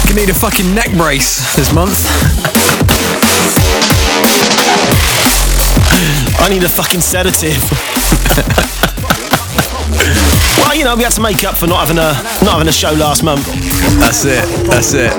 You 0.08 0.14
need 0.14 0.28
a 0.28 0.34
fucking 0.34 0.74
neck 0.74 0.90
brace 0.96 1.54
this 1.54 1.72
month. 1.72 2.04
I 6.40 6.48
need 6.50 6.64
a 6.64 6.68
fucking 6.68 7.00
sedative. 7.00 7.62
well, 10.58 10.74
you 10.76 10.84
know, 10.84 10.96
we 10.96 11.04
had 11.04 11.12
to 11.12 11.20
make 11.20 11.44
up 11.44 11.56
for 11.56 11.68
not 11.68 11.86
having 11.86 11.98
a 11.98 12.12
not 12.44 12.54
having 12.54 12.68
a 12.68 12.72
show 12.72 12.92
last 12.92 13.22
month. 13.22 13.46
That's 14.00 14.24
it. 14.24 14.44
That's 14.66 14.94
it. 14.94 15.12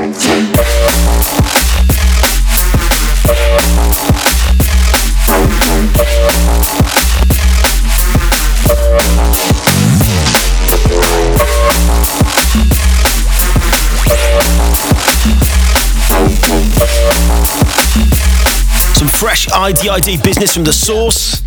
Fresh 19.36 19.48
IDID 19.48 20.24
business 20.24 20.54
from 20.54 20.64
the 20.64 20.72
source. 20.72 21.42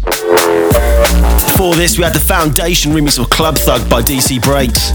Before 1.45 1.74
this, 1.74 1.97
we 1.97 2.05
had 2.05 2.12
the 2.12 2.20
Foundation 2.20 2.93
remix 2.93 3.18
of 3.18 3.30
Club 3.30 3.57
Thug 3.57 3.89
by 3.89 4.03
DC 4.03 4.43
Breaks. 4.43 4.91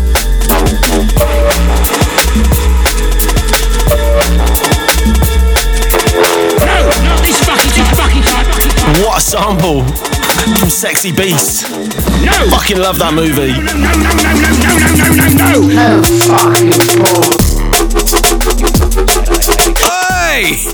No, 6.59 6.89
not 7.01 7.21
this 7.23 7.43
fucking 7.43 7.71
this 7.73 7.89
fucking 7.97 8.21
time. 8.21 8.45
What 9.01 9.17
a 9.17 9.21
sample 9.21 9.81
from 10.59 10.69
Sexy 10.69 11.11
Beast. 11.11 11.71
No. 12.23 12.31
Fucking 12.51 12.77
love 12.77 12.99
that 12.99 13.13
movie. 13.15 13.53
No, 13.53 13.73
no, 13.73 13.89
no, 13.97 14.13
no, 14.21 14.33
no, 14.37 14.53
no, 14.61 14.85
no, 14.93 15.09
no, 15.17 15.33
no. 15.33 15.65
No 15.73 16.03
Hey! 20.35 20.69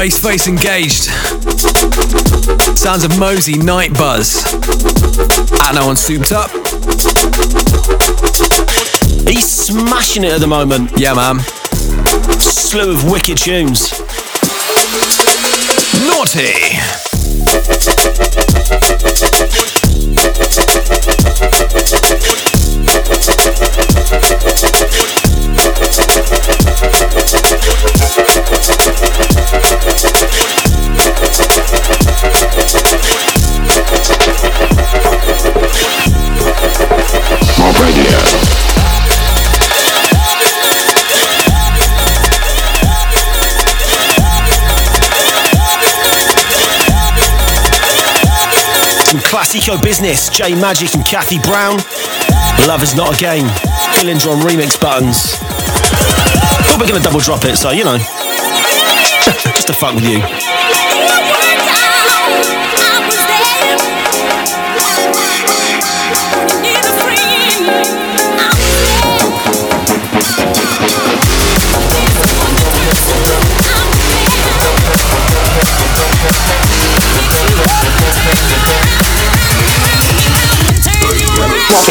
Face 0.00 0.18
face 0.18 0.48
engaged. 0.48 1.10
Sounds 2.74 3.04
of 3.04 3.18
Mosey 3.18 3.58
Night 3.58 3.92
Buzz. 3.92 4.42
And 5.60 5.76
no 5.76 5.84
one 5.88 5.96
souped 5.96 6.32
up. 6.32 6.50
He's 9.28 9.46
smashing 9.46 10.24
it 10.24 10.32
at 10.32 10.40
the 10.40 10.46
moment. 10.48 10.98
Yeah, 10.98 11.12
man. 11.12 11.40
Slew 12.40 12.92
of 12.92 13.10
wicked 13.10 13.36
tunes. 13.36 13.90
Naughty. 16.08 16.79
Classico 49.50 49.82
business. 49.82 50.28
J 50.28 50.52
Majik 50.52 50.94
and 50.94 51.04
Kathy 51.04 51.40
Brown. 51.40 51.78
Love 52.68 52.84
is 52.84 52.94
not 52.94 53.16
a 53.16 53.20
game. 53.20 53.46
Dillinja 53.98 54.30
on 54.30 54.38
remix 54.46 54.80
buttons. 54.80 55.40
But 56.70 56.78
we're 56.78 56.86
gonna 56.86 57.02
double 57.02 57.18
drop 57.18 57.44
it, 57.44 57.56
so 57.56 57.70
you 57.72 57.82
know. 57.82 57.98
Just 59.52 59.66
to 59.66 59.72
fuck 59.72 59.96
with 59.96 60.04
you. 60.04 60.20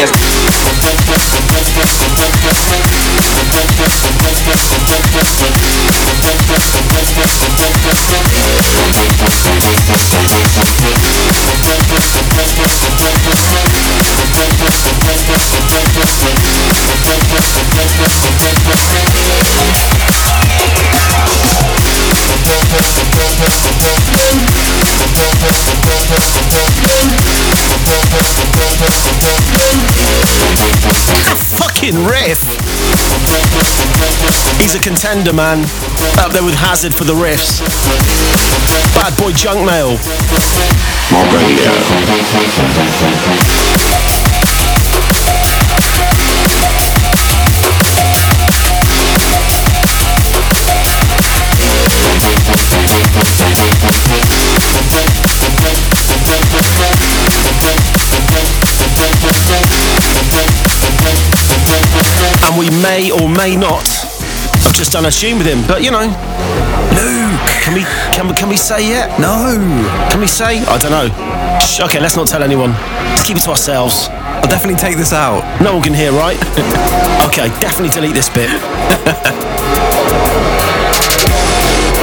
Riff. 0.06 0.30
He's 34.60 34.74
a 34.74 34.78
contender, 34.78 35.32
man. 35.32 35.64
Up 36.18 36.30
there 36.32 36.44
with 36.44 36.54
Hazard 36.54 36.94
for 36.94 37.04
the 37.04 37.14
riffs. 37.14 37.60
Bad 38.94 39.16
boy 39.18 39.32
junk 39.32 39.66
mail. 39.66 39.98
Radio. 41.34 41.70
And 62.42 62.58
we 62.58 62.70
may 62.82 63.10
or 63.10 63.28
may 63.28 63.56
not 63.56 63.86
have 64.62 64.74
just 64.74 64.92
done 64.92 65.06
a 65.06 65.10
tune 65.10 65.38
with 65.38 65.46
him, 65.46 65.66
but 65.66 65.82
you 65.82 65.90
know. 65.90 66.06
Luke! 66.94 67.50
Can 67.62 67.74
we 67.74 67.82
can 68.12 68.28
we 68.28 68.34
can 68.34 68.48
we 68.48 68.56
say 68.56 68.88
yet? 68.88 69.18
No. 69.20 69.56
Can 70.10 70.20
we 70.20 70.26
say? 70.26 70.60
I 70.64 70.78
don't 70.78 70.90
know. 70.90 71.08
Shh, 71.60 71.80
okay, 71.80 72.00
let's 72.00 72.16
not 72.16 72.26
tell 72.26 72.42
anyone. 72.42 72.72
Let's 73.10 73.22
keep 73.22 73.36
it 73.36 73.42
to 73.44 73.50
ourselves. 73.50 74.08
I'll 74.10 74.48
definitely 74.48 74.80
take 74.80 74.96
this 74.96 75.12
out. 75.12 75.42
No 75.60 75.74
one 75.74 75.82
can 75.82 75.94
hear, 75.94 76.12
right? 76.12 76.36
okay, 77.28 77.48
definitely 77.60 77.90
delete 77.90 78.14
this 78.14 78.28
bit. 78.28 78.50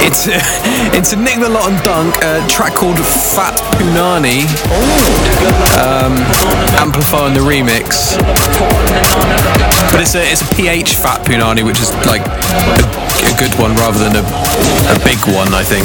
It's 0.08 0.26
uh, 0.26 0.40
it's 0.96 1.12
a 1.12 1.18
Nick 1.18 1.40
the 1.40 1.50
Lot 1.50 1.70
and 1.70 1.84
Dunk 1.84 2.16
uh, 2.24 2.40
track 2.48 2.76
called 2.76 2.98
Fat 2.98 3.60
Punani. 3.76 4.48
Um, 5.76 6.16
amplifying 6.80 7.34
the 7.34 7.42
remix. 7.44 8.16
But 9.92 10.00
it's 10.00 10.16
a 10.16 10.24
it's 10.24 10.42
a 10.48 10.56
PH 10.56 10.96
Fat 10.96 11.26
Punani, 11.28 11.66
which 11.66 11.82
is 11.82 11.92
like 12.08 12.24
a, 12.24 12.32
a 12.32 13.36
good 13.36 13.52
one 13.60 13.76
rather 13.76 14.00
than 14.00 14.16
a, 14.16 14.24
a 14.24 14.98
big 15.04 15.20
one, 15.36 15.52
I 15.52 15.64
think. 15.68 15.84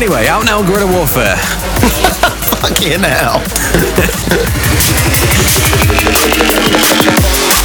Anyway, 0.00 0.26
out 0.28 0.46
now, 0.46 0.62
Guerrilla 0.62 0.90
Warfare. 0.96 1.36
Fucking 2.56 3.04
hell. 3.04 3.44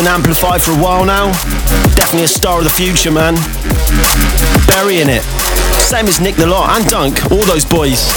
Supporting 0.00 0.16
Amplify 0.16 0.56
for 0.56 0.72
a 0.72 0.82
while 0.82 1.04
now. 1.04 1.30
Definitely 1.92 2.24
a 2.24 2.28
star 2.28 2.56
of 2.58 2.64
the 2.64 2.70
future, 2.70 3.10
man. 3.10 3.34
Burying 4.66 5.10
it. 5.10 5.22
Same 5.76 6.06
as 6.06 6.18
Nick 6.20 6.36
the 6.36 6.46
Lot 6.46 6.70
and 6.74 6.88
Dunk, 6.88 7.30
all 7.30 7.44
those 7.44 7.66
boys. 7.66 8.08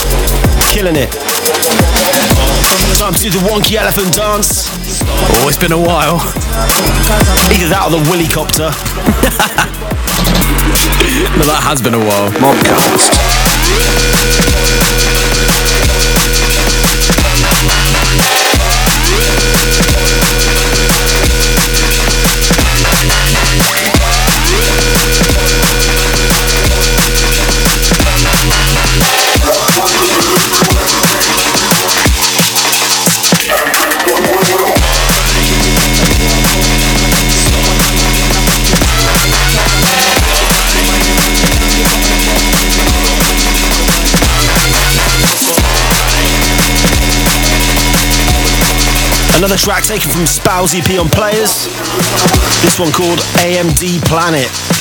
Killing 0.72 0.96
it. 0.96 1.12
Time 2.96 3.12
to 3.12 3.20
do 3.20 3.28
the 3.28 3.44
wonky 3.44 3.76
elephant 3.76 4.14
dance. 4.14 4.70
Oh, 5.36 5.46
it's 5.46 5.58
been 5.58 5.72
a 5.72 5.78
while. 5.78 6.24
Either 7.52 7.68
that 7.68 7.84
or 7.84 8.00
the 8.00 8.08
Willy 8.08 8.28
Copter. 8.32 8.72
But 11.36 11.46
that 11.46 11.62
has 11.64 11.82
been 11.82 11.94
a 11.94 11.98
while. 11.98 12.30
Mobcast. 12.40 13.12
Another 49.36 49.56
track 49.56 49.82
taken 49.82 50.10
from 50.10 50.26
Spow's 50.26 50.74
EP 50.74 50.98
on 50.98 51.08
Playaz. 51.08 51.66
This 52.62 52.78
one 52.78 52.92
called 52.92 53.18
AMD 53.42 54.00
Planet. 54.06 54.73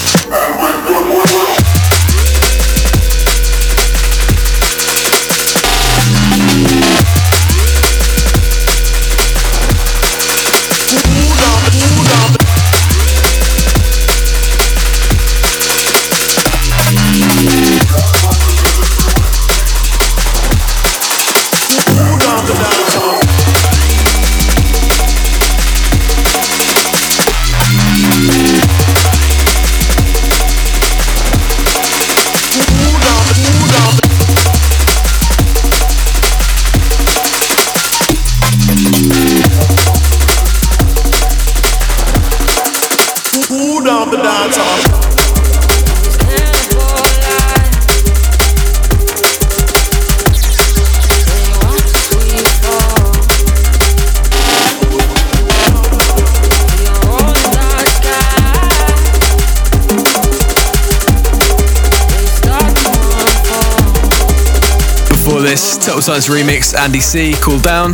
Total 65.84 66.02
Science 66.02 66.30
remix, 66.30 66.74
Andy 66.74 67.02
C, 67.02 67.36
Cool 67.42 67.60
Down. 67.60 67.90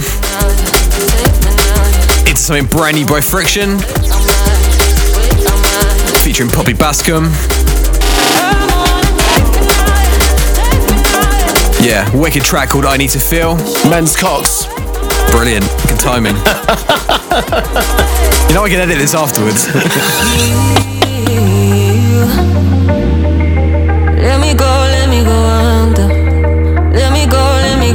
Into 2.27 2.37
something 2.37 2.67
brand 2.67 2.97
new 2.97 3.05
by 3.07 3.19
Friction, 3.19 3.79
featuring 6.19 6.51
Poppy 6.51 6.73
Baskcomb. 6.73 7.31
Yeah, 11.83 12.07
wicked 12.15 12.43
track 12.43 12.69
called 12.69 12.85
I 12.85 12.95
Need 12.97 13.09
to 13.09 13.19
Feel. 13.19 13.55
Men's 13.89 14.15
Cox. 14.15 14.67
Brilliant. 15.31 15.65
Good 15.87 15.99
timing. 15.99 16.35
you 16.35 16.41
know 18.53 18.63
I 18.65 18.69
can 18.69 18.81
edit 18.81 18.99
this 18.99 19.15
afterwards. 19.15 19.65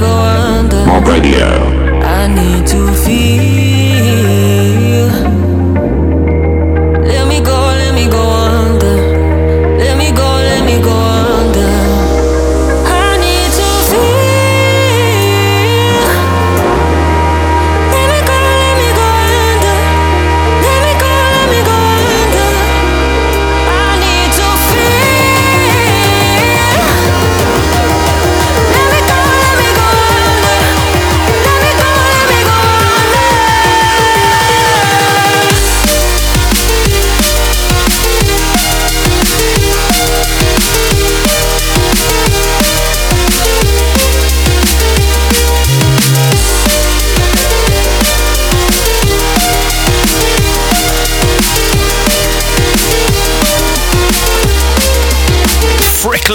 Mob 0.01 1.07
Radio. 1.07 1.47
I 2.03 2.27
need 2.27 2.67
to 2.67 2.93
feel. 3.05 4.74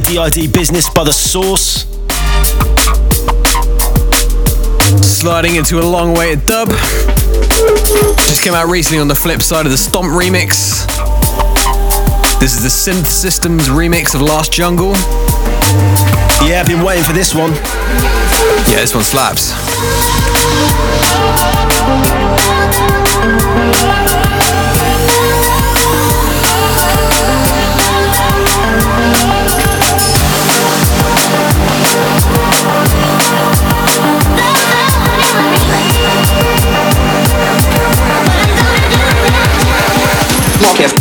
IDID 0.00 0.50
business 0.54 0.88
by 0.88 1.04
the 1.04 1.12
source. 1.12 1.84
Sliding 5.04 5.56
into 5.56 5.78
a 5.78 5.84
long 5.84 6.16
awaited 6.16 6.46
dub. 6.46 6.68
Just 6.68 8.42
came 8.42 8.54
out 8.54 8.70
recently 8.70 8.98
on 8.98 9.08
the 9.08 9.14
flip 9.14 9.42
side 9.42 9.66
of 9.66 9.72
the 9.72 9.76
Stomp 9.76 10.06
remix. 10.06 10.86
This 12.40 12.54
is 12.56 12.62
the 12.62 12.70
Synth 12.70 13.06
Systems 13.06 13.68
remix 13.68 14.14
of 14.14 14.22
Last 14.22 14.52
Jungle. 14.52 14.92
Yeah, 16.48 16.60
I've 16.60 16.66
been 16.66 16.82
waiting 16.82 17.04
for 17.04 17.12
this 17.12 17.34
one. 17.34 17.52
Yeah, 18.70 18.80
this 18.80 18.94
one 18.94 19.04
slaps. 19.04 19.52
We 40.60 40.99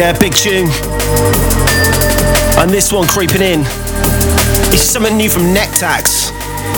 Yeah, 0.00 0.18
big 0.18 0.34
tune. 0.34 0.66
And 2.56 2.70
this 2.70 2.90
one 2.90 3.06
creeping 3.06 3.42
in. 3.42 3.60
It's 4.72 4.80
something 4.80 5.14
new 5.14 5.28
from 5.28 5.42
Nectax. 5.54 6.32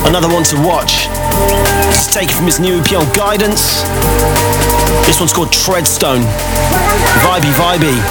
Another 0.09 0.27
one 0.27 0.43
to 0.43 0.57
watch. 0.57 1.07
It's 1.95 2.13
taken 2.13 2.35
from 2.35 2.47
his 2.47 2.59
new 2.59 2.81
EP 2.81 2.93
on 2.95 3.07
Guidance. 3.15 3.83
This 5.07 5.21
one's 5.21 5.33
called 5.33 5.51
Treadstone. 5.51 6.25
Vibey, 7.23 7.53
vibey. 7.55 8.03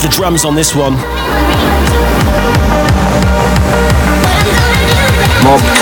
The 0.00 0.08
drums 0.08 0.46
on 0.46 0.54
this 0.54 0.74
one. 0.74 0.94
Mobcast. 5.44 5.79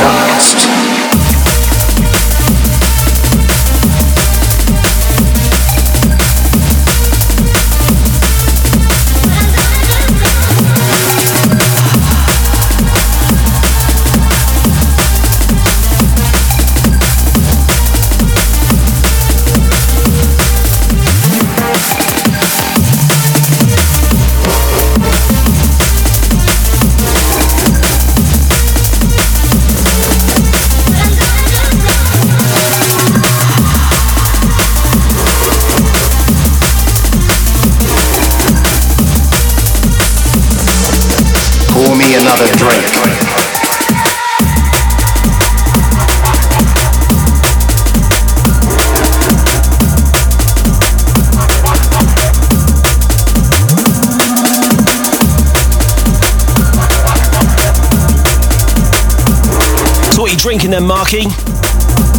Drinking 60.59 60.70
then, 60.72 60.88
Marky? 60.88 61.22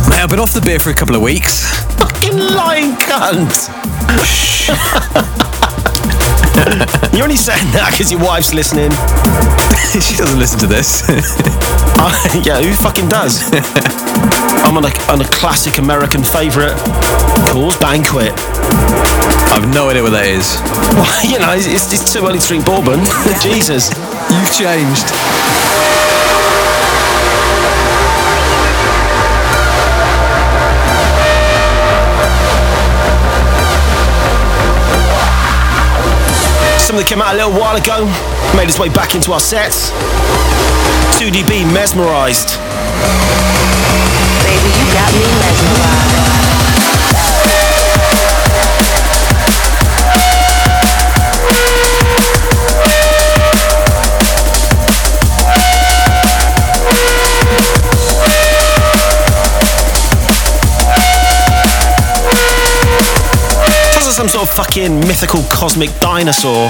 Mate, 0.08 0.24
I've 0.24 0.30
been 0.30 0.40
off 0.40 0.54
the 0.54 0.62
beer 0.62 0.80
for 0.80 0.92
a 0.92 0.94
couple 0.94 1.14
of 1.14 1.22
weeks. 1.22 1.68
Fucking 2.00 2.38
lying 2.38 2.96
cunt. 2.96 3.68
You're 7.14 7.24
only 7.24 7.36
saying 7.36 7.68
that 7.76 7.92
because 7.92 8.10
your 8.10 8.22
wife's 8.24 8.54
listening. 8.54 8.92
she 10.00 10.16
doesn't 10.16 10.40
listen 10.40 10.60
to 10.60 10.68
this. 10.68 11.04
Uh, 12.02 12.16
yeah, 12.46 12.62
who 12.62 12.72
fucking 12.72 13.10
does? 13.10 13.52
I'm 14.64 14.78
on 14.78 14.86
a, 14.86 15.12
on 15.12 15.20
a 15.20 15.28
classic 15.36 15.80
American 15.80 16.24
favourite, 16.24 16.78
Coors 17.52 17.78
Banquet. 17.82 18.32
I've 19.52 19.68
no 19.74 19.90
idea 19.90 20.04
what 20.04 20.12
that 20.12 20.24
is. 20.26 20.64
Well, 20.96 21.26
you 21.28 21.40
know, 21.40 21.52
it's, 21.52 21.92
it's 21.92 22.14
too 22.14 22.26
early 22.26 22.40
to 22.40 22.48
drink 22.48 22.66
bourbon. 22.66 23.04
Jesus. 23.44 23.92
You've 24.32 24.54
changed. 24.56 25.29
Something 36.90 37.06
that 37.06 37.10
came 37.10 37.22
out 37.22 37.36
a 37.36 37.38
little 37.38 37.54
while 37.54 37.78
ago, 37.78 38.10
made 38.58 38.68
its 38.68 38.80
way 38.80 38.90
back 38.90 39.14
into 39.14 39.32
our 39.32 39.40
sets. 39.40 39.92
2DB 41.22 41.72
mesmerized. 41.72 42.58
Baby, 44.42 44.70
you 44.74 44.86
got 44.92 45.14
me 45.14 45.22
mesmerized. 45.38 45.99
Some 64.30 64.46
sort 64.46 64.50
of 64.50 64.56
fucking 64.56 65.00
mythical 65.08 65.42
cosmic 65.50 65.90
dinosaur. 66.00 66.70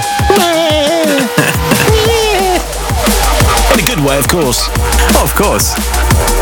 In 3.72 3.78
a 3.78 3.86
good 3.86 4.00
way, 4.02 4.18
of 4.18 4.26
course. 4.28 4.68
Oh, 4.72 5.22
of 5.24 5.34
course. 5.34 6.39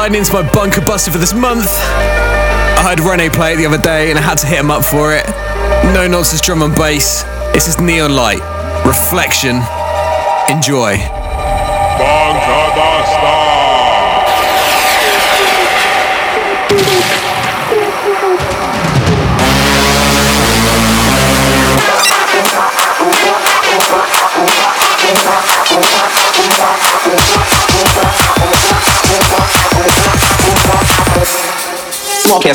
Sliding 0.00 0.16
into 0.20 0.32
my 0.32 0.50
bunker 0.52 0.80
buster 0.80 1.10
for 1.10 1.18
this 1.18 1.34
month. 1.34 1.68
I 1.68 2.82
heard 2.88 3.00
Rene 3.00 3.28
play 3.28 3.52
it 3.52 3.56
the 3.56 3.66
other 3.66 3.76
day 3.76 4.08
and 4.08 4.18
I 4.18 4.22
had 4.22 4.38
to 4.38 4.46
hit 4.46 4.58
him 4.58 4.70
up 4.70 4.82
for 4.82 5.12
it. 5.14 5.26
No 5.92 6.08
nonsense 6.08 6.40
drum 6.40 6.62
and 6.62 6.74
bass. 6.74 7.22
It's 7.54 7.66
just 7.66 7.80
Neonlight. 7.80 8.40
Reflection. 8.86 9.56
Enjoy. 10.48 10.96
What 32.30 32.46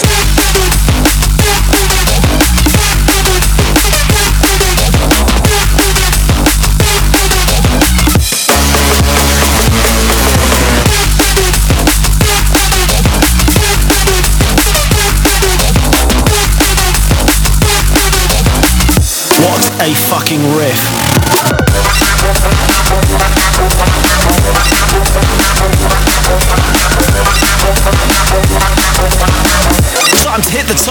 a 19.82 19.94
fucking 19.94 20.56
riff. 20.56 21.05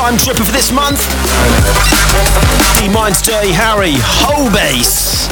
Time 0.05 0.19
tripper 0.19 0.45
for 0.45 0.53
this 0.53 0.71
month. 0.71 1.01
D 2.79 2.91
Mind's 2.91 3.23
Dirty 3.23 3.53
Harry, 3.53 3.95
Whole 3.97 4.51
Bass. 4.51 5.29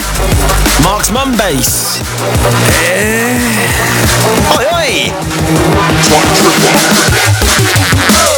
Mark's 0.83 1.11
Mum 1.11 1.33
Bass. 1.37 2.01
Oi, 4.57 4.65
oi! 4.73 5.13
Still 8.09 8.32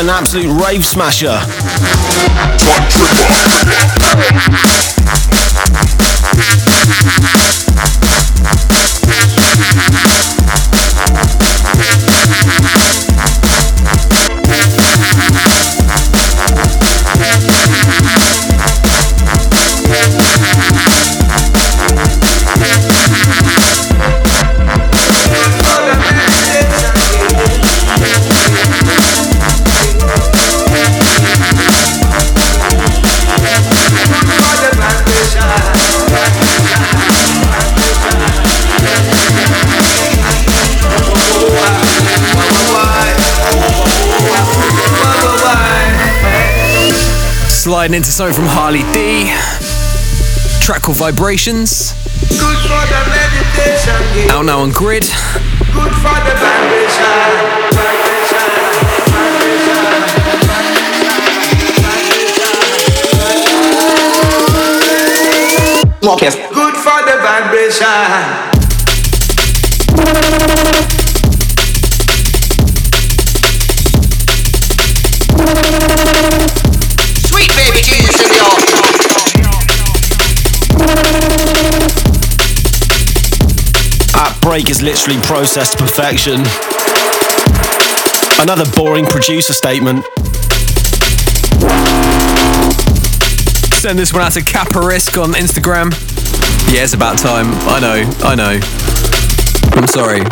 an 0.00 0.08
absolute 0.08 0.48
rave 0.64 0.82
smasher. 0.82 1.38
sliding 47.80 47.96
into 47.96 48.12
something 48.12 48.36
from 48.36 48.44
Harley 48.46 48.82
D. 48.92 49.24
Track 50.62 50.82
called 50.82 50.98
Vibrations. 50.98 51.94
Out 54.30 54.44
now 54.44 54.60
on 54.60 54.70
Grid. 54.70 55.04
Good 55.04 55.92
for 55.94 56.20
the 56.20 56.34
vibration. 67.22 68.49
Break 84.50 84.66
is 84.68 84.82
literally 84.82 85.20
processed 85.20 85.78
to 85.78 85.80
perfection. 85.84 86.40
Another 88.42 88.68
boring 88.74 89.06
producer 89.06 89.52
statement. 89.52 90.04
Send 93.76 93.96
this 93.96 94.12
one 94.12 94.22
out 94.22 94.32
to 94.32 94.40
Caparisk 94.40 95.22
on 95.22 95.34
Instagram. 95.34 95.92
Yeah, 96.74 96.82
it's 96.82 96.94
about 96.94 97.16
time. 97.16 97.46
I 97.68 97.78
know, 97.78 98.02
I 98.24 98.34
know. 98.34 98.58
I'm 99.80 99.86
sorry. 99.86 100.22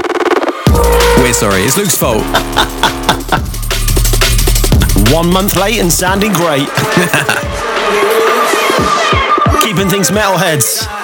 We're 1.22 1.32
sorry. 1.32 1.62
It's 1.62 1.76
Luke's 1.76 1.96
fault. 1.96 2.24
One 5.14 5.32
month 5.32 5.54
late 5.54 5.78
and 5.78 5.92
sounding 5.92 6.32
great. 6.32 6.66
Keeping 9.62 9.88
things 9.88 10.10
Metalheadz. 10.10 10.97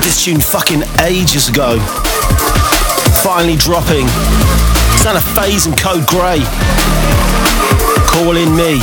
Heard 0.00 0.06
this 0.06 0.24
tune 0.24 0.40
fucking 0.40 0.82
ages 1.00 1.48
ago. 1.48 1.78
Finally 3.22 3.56
dropping. 3.56 4.06
Sound 4.98 5.16
of 5.18 5.24
Phase 5.34 5.66
and 5.66 5.76
Code 5.76 6.06
Grey. 6.06 6.40
Calling 8.06 8.54
me. 8.56 8.80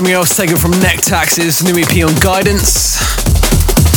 Something 0.00 0.14
else 0.14 0.34
taken 0.34 0.56
from 0.56 0.70
Nectax's, 0.80 1.62
new 1.62 1.76
EP 1.76 2.08
on 2.08 2.18
Guidance. 2.20 2.96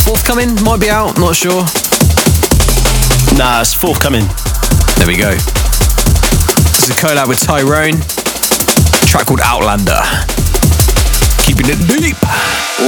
Forthcoming, 0.04 0.54
might 0.62 0.78
be 0.78 0.90
out, 0.90 1.18
not 1.18 1.34
sure. 1.34 1.64
Nah, 3.38 3.62
it's 3.62 3.72
forthcoming. 3.72 4.26
There 4.98 5.06
we 5.06 5.16
go. 5.16 5.30
This 5.30 6.82
is 6.82 6.90
a 6.90 7.00
collab 7.00 7.26
with 7.26 7.40
Tyrone. 7.40 7.96
Track 9.08 9.28
called 9.28 9.40
Outlander. 9.40 10.02
Keeping 11.40 11.72
it 11.72 11.80
deep. 11.88 12.20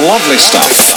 Lovely 0.04 0.36
stuff. 0.36 0.95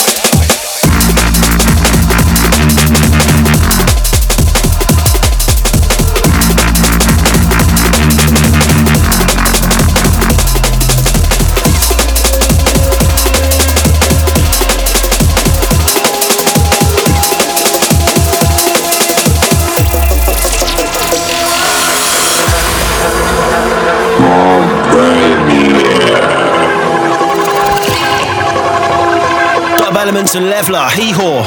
Dub 30.10 30.16
Elements 30.16 30.34
and 30.34 30.46
Levela, 30.48 30.90
Hee 30.90 31.12
Haw. 31.12 31.44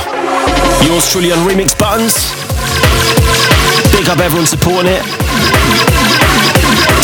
Yours 0.87 1.11
truly 1.11 1.33
on 1.33 1.39
Remix 1.39 1.77
Buttons. 1.77 2.15
Big 3.91 4.09
up 4.09 4.21
everyone 4.21 4.47
supporting 4.47 4.93
it. 4.93 5.03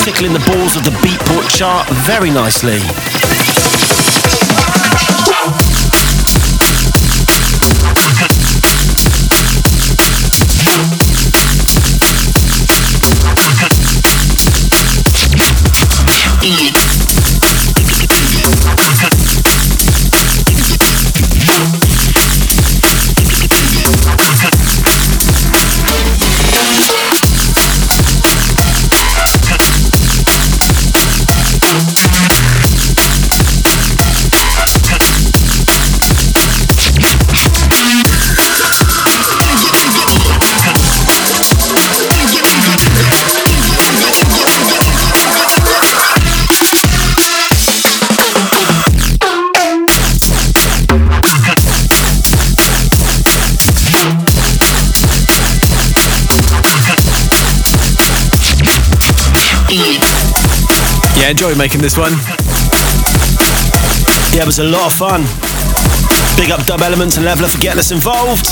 Tickling 0.05 0.33
the 0.33 0.45
balls 0.47 0.77
of 0.77 0.85
the 0.85 0.95
Beatport 1.03 1.51
chart 1.51 1.89
very 2.07 2.31
nicely. 2.31 2.79
Yeah, 61.29 61.33
enjoy 61.33 61.55
making 61.57 61.83
this 61.83 61.99
one. 61.99 62.13
Yeah, 64.33 64.45
it 64.45 64.47
was 64.47 64.61
a 64.61 64.65
lot 64.65 64.87
of 64.87 64.99
fun. 64.99 65.21
Big 66.41 66.51
up 66.51 66.65
Dub 66.65 66.81
Elements 66.81 67.19
and 67.19 67.27
Levela 67.27 67.51
for 67.51 67.59
getting 67.59 67.81
us 67.81 67.91
involved. 67.91 68.47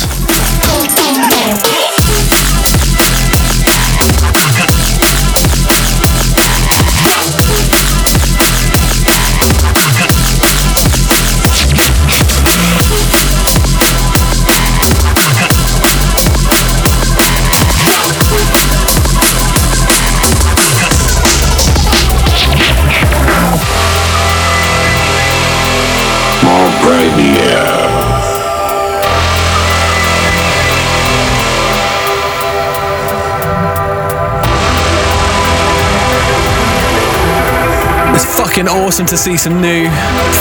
been 38.67 38.83
awesome 38.85 39.07
to 39.07 39.17
see 39.17 39.37
some 39.37 39.61
new 39.61 39.89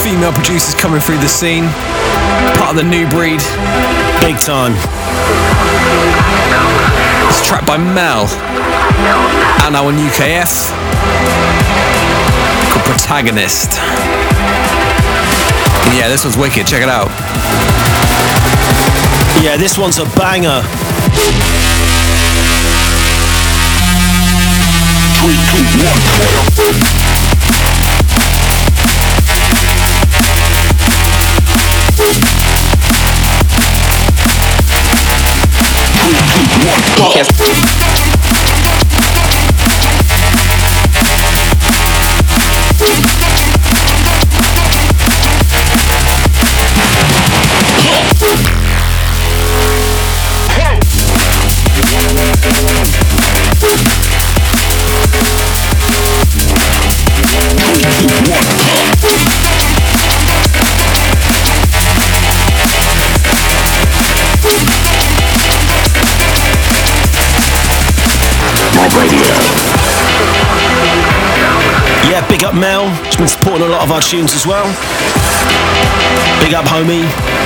female 0.02 0.32
producers 0.32 0.74
coming 0.74 1.00
through 1.00 1.18
the 1.20 1.28
scene. 1.28 1.66
Part 2.58 2.72
of 2.72 2.78
the 2.78 2.84
new 2.84 3.08
breed. 3.10 3.40
Big 4.22 4.40
time. 4.40 4.74
It's 7.30 7.46
tracked 7.46 7.68
by 7.68 7.78
Mel. 7.78 8.26
And 9.64 9.74
now 9.74 9.86
on 9.88 9.96
UKF. 9.96 10.72
Called 12.72 12.86
Protagonist. 12.86 13.78
Yeah, 15.94 16.08
this 16.08 16.24
one's 16.24 16.38
wicked. 16.38 16.66
Check 16.66 16.82
it 16.82 16.90
out. 16.90 17.10
Yeah, 19.44 19.58
this 19.58 19.78
one's 19.78 20.00
a 20.00 20.06
banger. 20.18 20.64
Three, 25.22 25.38
two, 25.52 25.62
one, 25.86 27.05
Can't 36.66 38.05
Yeah, 72.08 72.26
big 72.30 72.44
up 72.44 72.56
Mel. 72.56 72.88
She's 73.06 73.18
been 73.18 73.28
supporting 73.28 73.68
a 73.68 73.70
lot 73.70 73.84
of 73.84 73.92
our 73.92 74.02
tunes 74.02 74.34
as 74.34 74.48
well. 74.48 74.66
Big 76.40 76.54
up, 76.54 76.66
homie. 76.66 77.45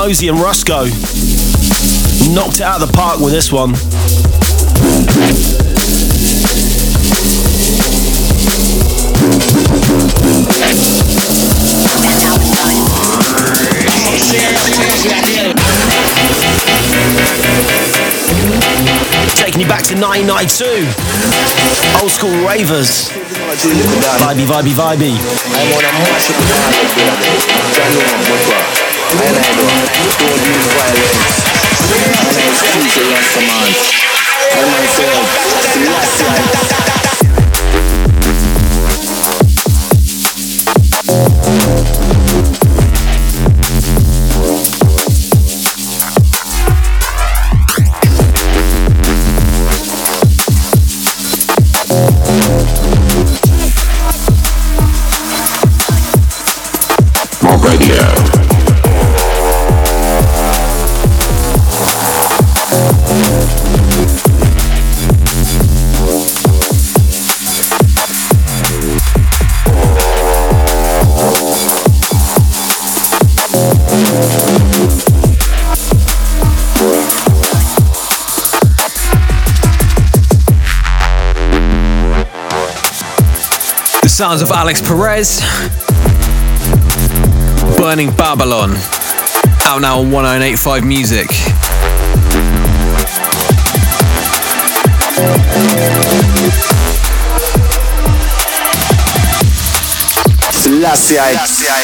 Mozey 0.00 0.30
and 0.30 0.38
Rusco. 0.38 0.88
Knocked 2.34 2.60
it 2.60 2.62
out 2.62 2.80
of 2.80 2.88
the 2.88 2.94
park 2.94 3.20
with 3.20 3.34
this 3.34 3.52
one. 3.52 3.74
Taking 19.36 19.60
you 19.60 19.68
back 19.68 19.82
to 19.82 19.94
1992. 20.00 20.64
Old 22.00 22.10
school 22.10 22.30
ravers. 22.48 23.10
Vibey, 24.16 24.46
vibey, 24.46 24.72
vibey. 24.72 25.14
I. 29.10 29.42
Don't 30.18 30.38
use 30.46 30.66
violence. 30.70 31.42
I 32.30 32.54
speak 32.54 32.94
Rastaman. 33.10 34.10
And 34.10 34.19
sounds 84.20 84.42
of 84.42 84.50
Alix 84.50 84.82
Perez. 84.82 85.40
Burning 87.78 88.14
Babylon. 88.16 88.76
Out 89.64 89.80
now 89.80 90.00
on 90.00 90.12
1085 90.12 90.84
Music. 90.84 91.26
Selassie. 100.52 101.18
I- 101.18 101.80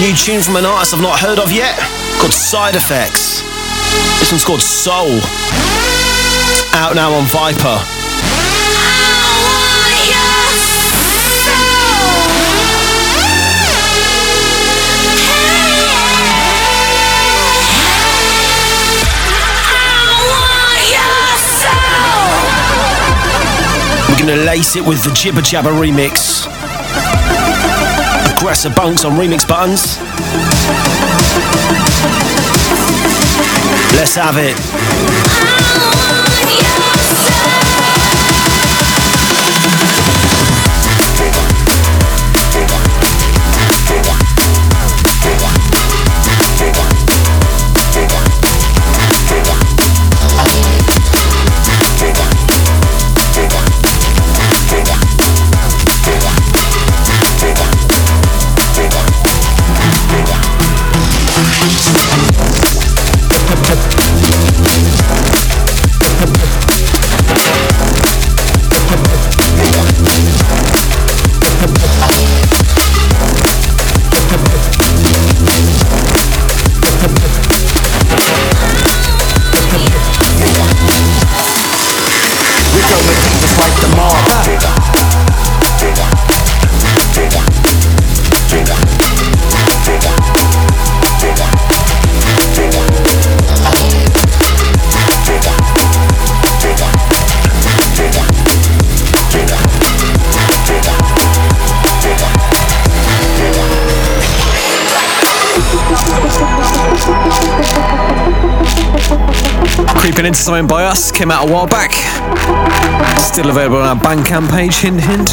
New 0.00 0.12
tune 0.14 0.42
from 0.42 0.56
an 0.56 0.64
artist 0.66 0.92
I've 0.92 1.00
not 1.00 1.20
heard 1.20 1.38
of 1.38 1.52
yet 1.52 1.78
called 2.18 2.32
Side 2.32 2.74
Effects. 2.74 3.42
This 4.18 4.32
one's 4.32 4.44
called 4.44 4.60
Soul. 4.60 5.20
Out 6.74 6.94
now 6.96 7.12
on 7.12 7.24
Viper. 7.26 7.78
We're 24.10 24.18
gonna 24.18 24.44
lace 24.44 24.76
it 24.76 24.84
with 24.84 25.04
the 25.04 25.12
Jibber 25.14 25.40
Jabber 25.40 25.70
remix. 25.70 26.44
Agressor 28.54 28.76
Bunx 28.76 29.04
on 29.04 29.14
remix 29.14 29.46
buttons. 29.48 29.98
Let's 33.96 34.14
have 34.14 34.36
it. 34.38 35.43
Into 110.24 110.38
something 110.38 110.66
by 110.66 110.84
us 110.84 111.12
came 111.12 111.30
out 111.30 111.46
a 111.46 111.52
while 111.52 111.66
back. 111.66 111.92
Still 113.20 113.50
available 113.50 113.76
on 113.76 113.84
our 113.84 114.02
Bandcamp 114.02 114.48
page. 114.50 114.76
Hint, 114.76 115.02
hint. 115.02 115.28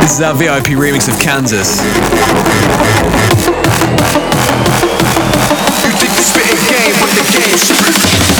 This 0.00 0.12
is 0.14 0.22
our 0.22 0.32
VIP 0.32 0.72
remix 0.80 1.06
of 1.06 1.20
Kansas. 1.20 1.76
You 5.84 5.92
think 6.00 6.16
you 6.16 6.24
spitting 6.24 6.56
game, 6.64 6.96
the 6.96 8.35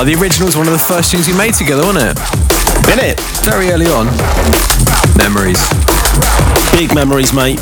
Oh, 0.00 0.04
the 0.04 0.14
original's 0.14 0.56
one 0.56 0.68
of 0.68 0.72
the 0.72 0.78
first 0.78 1.10
tunes 1.10 1.26
we 1.26 1.36
made 1.36 1.54
together, 1.54 1.82
wasn't 1.82 2.04
it? 2.06 2.18
In 2.92 3.00
it? 3.02 3.18
Very 3.42 3.72
early 3.72 3.86
on. 3.86 4.06
Memories. 5.18 5.58
Big 6.70 6.94
memories, 6.94 7.32
mate. 7.32 7.58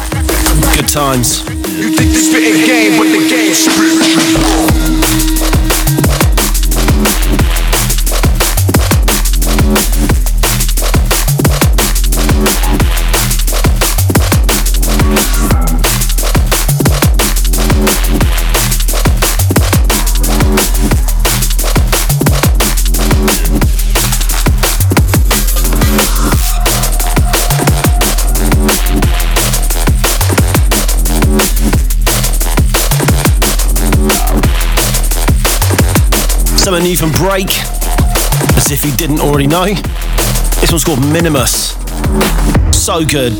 Good 0.76 0.86
times. 0.86 1.40
You 1.80 1.96
think 1.96 2.12
you 2.12 2.20
spitting 2.20 2.66
game, 2.66 3.00
but 3.00 3.08
the 3.08 3.26
game's 3.26 3.64
spit. 3.64 5.35
Something 36.66 36.82
new 36.82 36.96
from 36.96 37.12
Break, 37.12 37.46
as 38.56 38.72
if 38.72 38.84
you 38.84 38.90
didn't 38.96 39.20
already 39.20 39.46
know. 39.46 39.66
This 39.66 40.72
one's 40.72 40.82
called 40.82 40.98
Minimus. 40.98 41.74
So 42.76 43.04
good. 43.04 43.32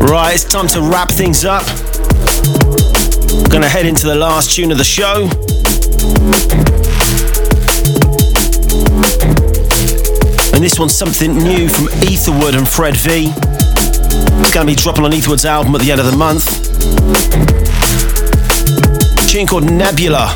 Right, 0.00 0.34
it's 0.34 0.42
time 0.42 0.66
to 0.66 0.80
wrap 0.80 1.12
things 1.12 1.44
up. 1.44 1.62
We're 3.30 3.48
gonna 3.48 3.68
head 3.68 3.86
into 3.86 4.08
the 4.08 4.16
last 4.16 4.56
tune 4.56 4.72
of 4.72 4.78
the 4.78 4.82
show. 4.82 5.30
This 10.64 10.78
one's 10.78 10.94
something 10.94 11.36
new 11.36 11.68
from 11.68 11.90
Etherwood 12.08 12.54
and 12.54 12.66
Fred 12.66 12.96
V. 12.96 13.26
It's 13.28 14.54
going 14.54 14.66
to 14.66 14.72
be 14.72 14.74
dropping 14.74 15.04
on 15.04 15.12
Etherwood's 15.12 15.44
album 15.44 15.74
at 15.74 15.82
the 15.82 15.92
end 15.92 16.00
of 16.00 16.06
the 16.06 16.16
month. 16.16 16.48
A 19.18 19.26
tune 19.28 19.46
called 19.46 19.70
Nebula. 19.70 20.34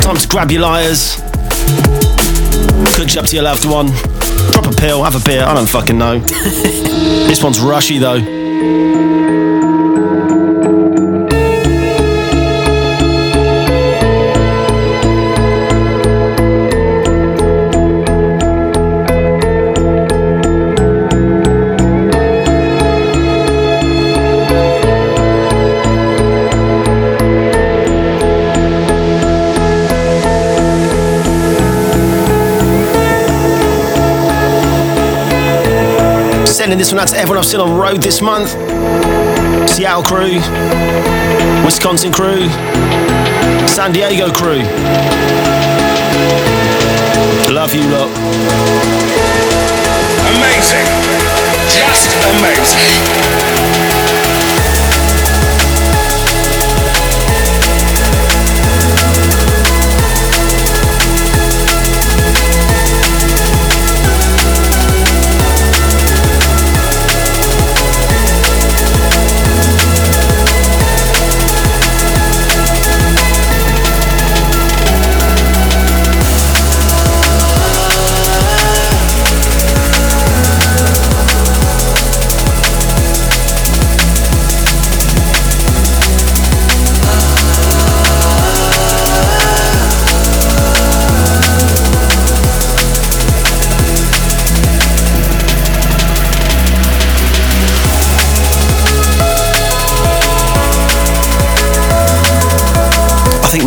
Time 0.00 0.16
to 0.16 0.26
grab 0.26 0.50
your 0.50 0.62
liars. 0.62 1.16
Cook 2.96 3.14
up 3.18 3.26
to 3.26 3.34
your 3.36 3.44
loved 3.44 3.66
one. 3.66 3.88
Drop 4.52 4.72
a 4.72 4.74
pill, 4.74 5.04
have 5.04 5.20
a 5.20 5.22
beer, 5.22 5.44
I 5.44 5.52
don't 5.52 5.68
fucking 5.68 5.98
know. 5.98 6.18
this 7.28 7.44
one's 7.44 7.60
rushy 7.60 7.98
though. 7.98 8.20
Sending 36.74 36.86
this 36.86 36.92
one 36.92 37.02
out 37.02 37.08
to 37.10 37.16
everyone 37.16 37.38
I've 37.38 37.46
seen 37.46 37.60
on 37.60 37.78
road 37.78 38.02
this 38.02 38.20
month. 38.20 38.50
Seattle 39.70 40.02
crew, 40.02 40.42
Wisconsin 41.64 42.10
crew, 42.10 42.48
San 43.68 43.92
Diego 43.92 44.32
crew. 44.32 44.64
Love 47.54 47.72
you 47.76 47.82
lot. 47.82 48.10
Amazing. 50.34 50.86
Just 51.70 52.10
amazing. 52.26 53.13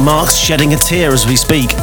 Mark's 0.08 0.38
shedding 0.38 0.74
a 0.74 0.78
tear 0.78 1.12
as 1.12 1.28
we 1.28 1.36
speak. 1.36 1.74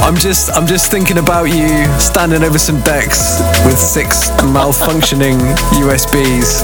I'm 0.00 0.14
just 0.14 0.52
I'm 0.56 0.64
just 0.64 0.92
thinking 0.92 1.18
about 1.18 1.46
you 1.46 1.84
standing 1.98 2.44
over 2.44 2.56
some 2.56 2.80
decks 2.82 3.40
with 3.66 3.76
six 3.76 4.30
malfunctioning 4.54 5.40
USBs. 5.74 6.62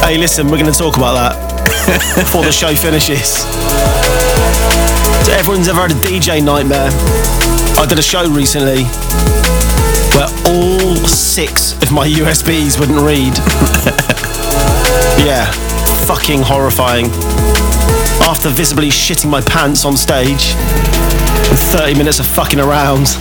hey, 0.02 0.16
listen, 0.16 0.46
we're 0.46 0.56
going 0.56 0.72
to 0.72 0.78
talk 0.78 0.96
about 0.96 1.12
that 1.12 1.36
before 2.16 2.42
the 2.42 2.52
show 2.52 2.74
finishes. 2.74 3.42
So 5.26 5.32
everyone's 5.34 5.68
ever 5.68 5.82
had 5.82 5.90
a 5.90 6.00
DJ 6.00 6.42
nightmare? 6.42 6.88
I 7.76 7.84
did 7.86 7.98
a 7.98 8.02
show 8.02 8.26
recently 8.30 8.84
where 10.16 10.28
all 10.48 10.96
six 11.06 11.74
of 11.82 11.92
my 11.92 12.08
USBs 12.08 12.80
wouldn't 12.80 13.02
read. 13.02 13.36
yeah, 15.26 15.52
fucking 16.06 16.42
horrifying. 16.42 17.06
After 18.22 18.48
visibly 18.48 18.88
shitting 18.88 19.30
my 19.30 19.40
pants 19.40 19.84
on 19.84 19.96
stage, 19.96 20.54
and 20.54 21.58
30 21.58 21.96
minutes 21.96 22.18
of 22.18 22.26
fucking 22.26 22.60
around, 22.60 23.16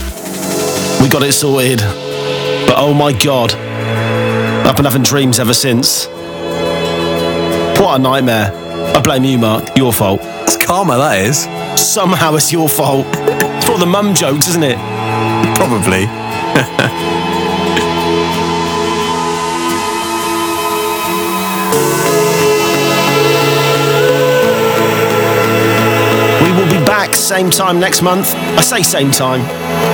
we 1.01 1.09
got 1.09 1.23
it 1.23 1.33
sorted. 1.33 1.79
But 1.79 2.75
oh 2.77 2.93
my 2.93 3.13
god, 3.13 3.53
I've 4.65 4.75
been 4.75 4.85
having 4.85 5.03
dreams 5.03 5.39
ever 5.39 5.53
since. 5.53 6.07
What 7.79 7.99
a 7.99 7.99
nightmare. 7.99 8.51
I 8.95 9.01
blame 9.01 9.23
you, 9.23 9.37
Mark. 9.37 9.77
Your 9.77 9.93
fault. 9.93 10.21
It's 10.23 10.57
karma, 10.57 10.97
that 10.97 11.19
is. 11.19 11.47
Somehow 11.81 12.35
it's 12.35 12.51
your 12.51 12.69
fault. 12.69 13.05
It's 13.11 13.65
for 13.65 13.77
the 13.77 13.85
mum 13.85 14.13
jokes, 14.13 14.47
isn't 14.47 14.63
it? 14.63 14.77
Probably. 15.55 16.07
same 27.21 27.51
time 27.51 27.79
next 27.79 28.01
month. 28.01 28.33
I 28.57 28.61
say 28.61 28.81
same 28.81 29.11
time. 29.11 29.41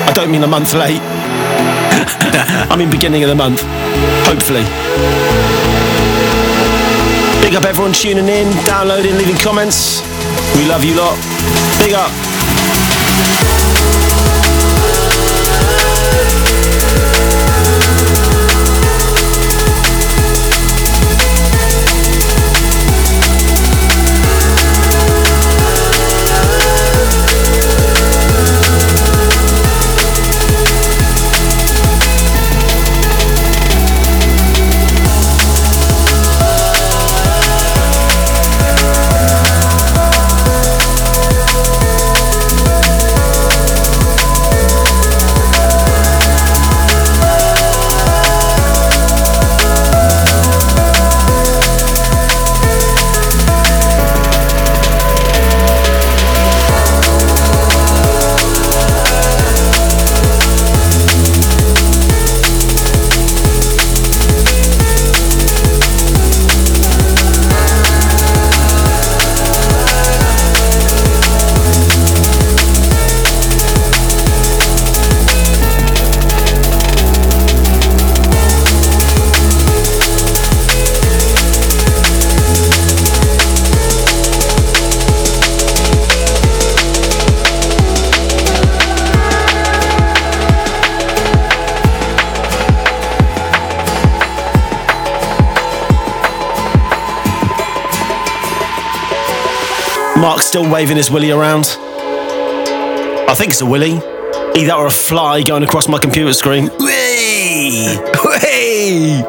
I 0.08 0.14
don't 0.14 0.32
mean 0.32 0.44
a 0.44 0.48
month 0.48 0.74
late. 0.74 1.02
I 2.72 2.76
mean 2.78 2.90
beginning 2.90 3.24
of 3.24 3.30
the 3.30 3.36
month. 3.36 3.62
Hopefully. 4.24 4.64
Big 7.44 7.54
up 7.56 7.66
everyone 7.66 7.91
tuning 7.91 8.30
in, 8.30 8.52
downloading, 8.66 9.18
leaving 9.18 9.38
comments. 9.38 10.02
We 10.56 10.68
love 10.68 10.84
you 10.86 10.95
lot. 10.95 11.18
Big 11.80 11.94
up. 11.94 12.12
Mark's 100.18 100.45
still 100.45 100.69
waving 100.69 100.98
his 100.98 101.11
willy 101.11 101.30
around. 101.30 101.77
I 103.30 103.35
think 103.35 103.52
it's 103.52 103.61
a 103.61 103.65
willy. 103.65 104.02
Either 104.56 104.73
or 104.73 104.88
a 104.88 104.91
fly 104.91 105.44
going 105.44 105.61
across 105.61 105.88
my 105.88 105.99
computer 105.99 106.34
screen. 106.34 106.72
Whee! 106.80 107.95
Whee! 108.26 109.22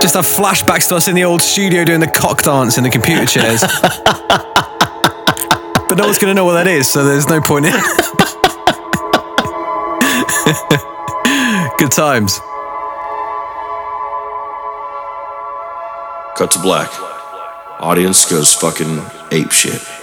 Just 0.00 0.14
have 0.14 0.24
flashbacks 0.24 0.88
to 0.90 0.96
us 0.96 1.08
in 1.08 1.16
the 1.16 1.24
old 1.24 1.42
studio 1.42 1.84
doing 1.84 1.98
the 1.98 2.06
cock 2.06 2.44
dance 2.44 2.78
in 2.78 2.84
the 2.84 2.90
computer 2.90 3.26
chairs. 3.26 3.60
but 5.88 5.96
no 5.96 6.04
one's 6.04 6.18
going 6.18 6.30
to 6.30 6.34
know 6.34 6.44
what 6.44 6.52
that 6.52 6.68
is, 6.68 6.88
so 6.88 7.04
there's 7.04 7.28
no 7.28 7.40
point 7.40 7.66
in 7.66 7.72
Good 11.78 11.90
times. 11.90 12.38
Cut 16.36 16.52
to 16.52 16.60
black. 16.60 17.15
Audience 17.80 18.24
goes 18.24 18.54
fucking 18.54 19.02
ape 19.30 19.52
shit. 19.52 19.95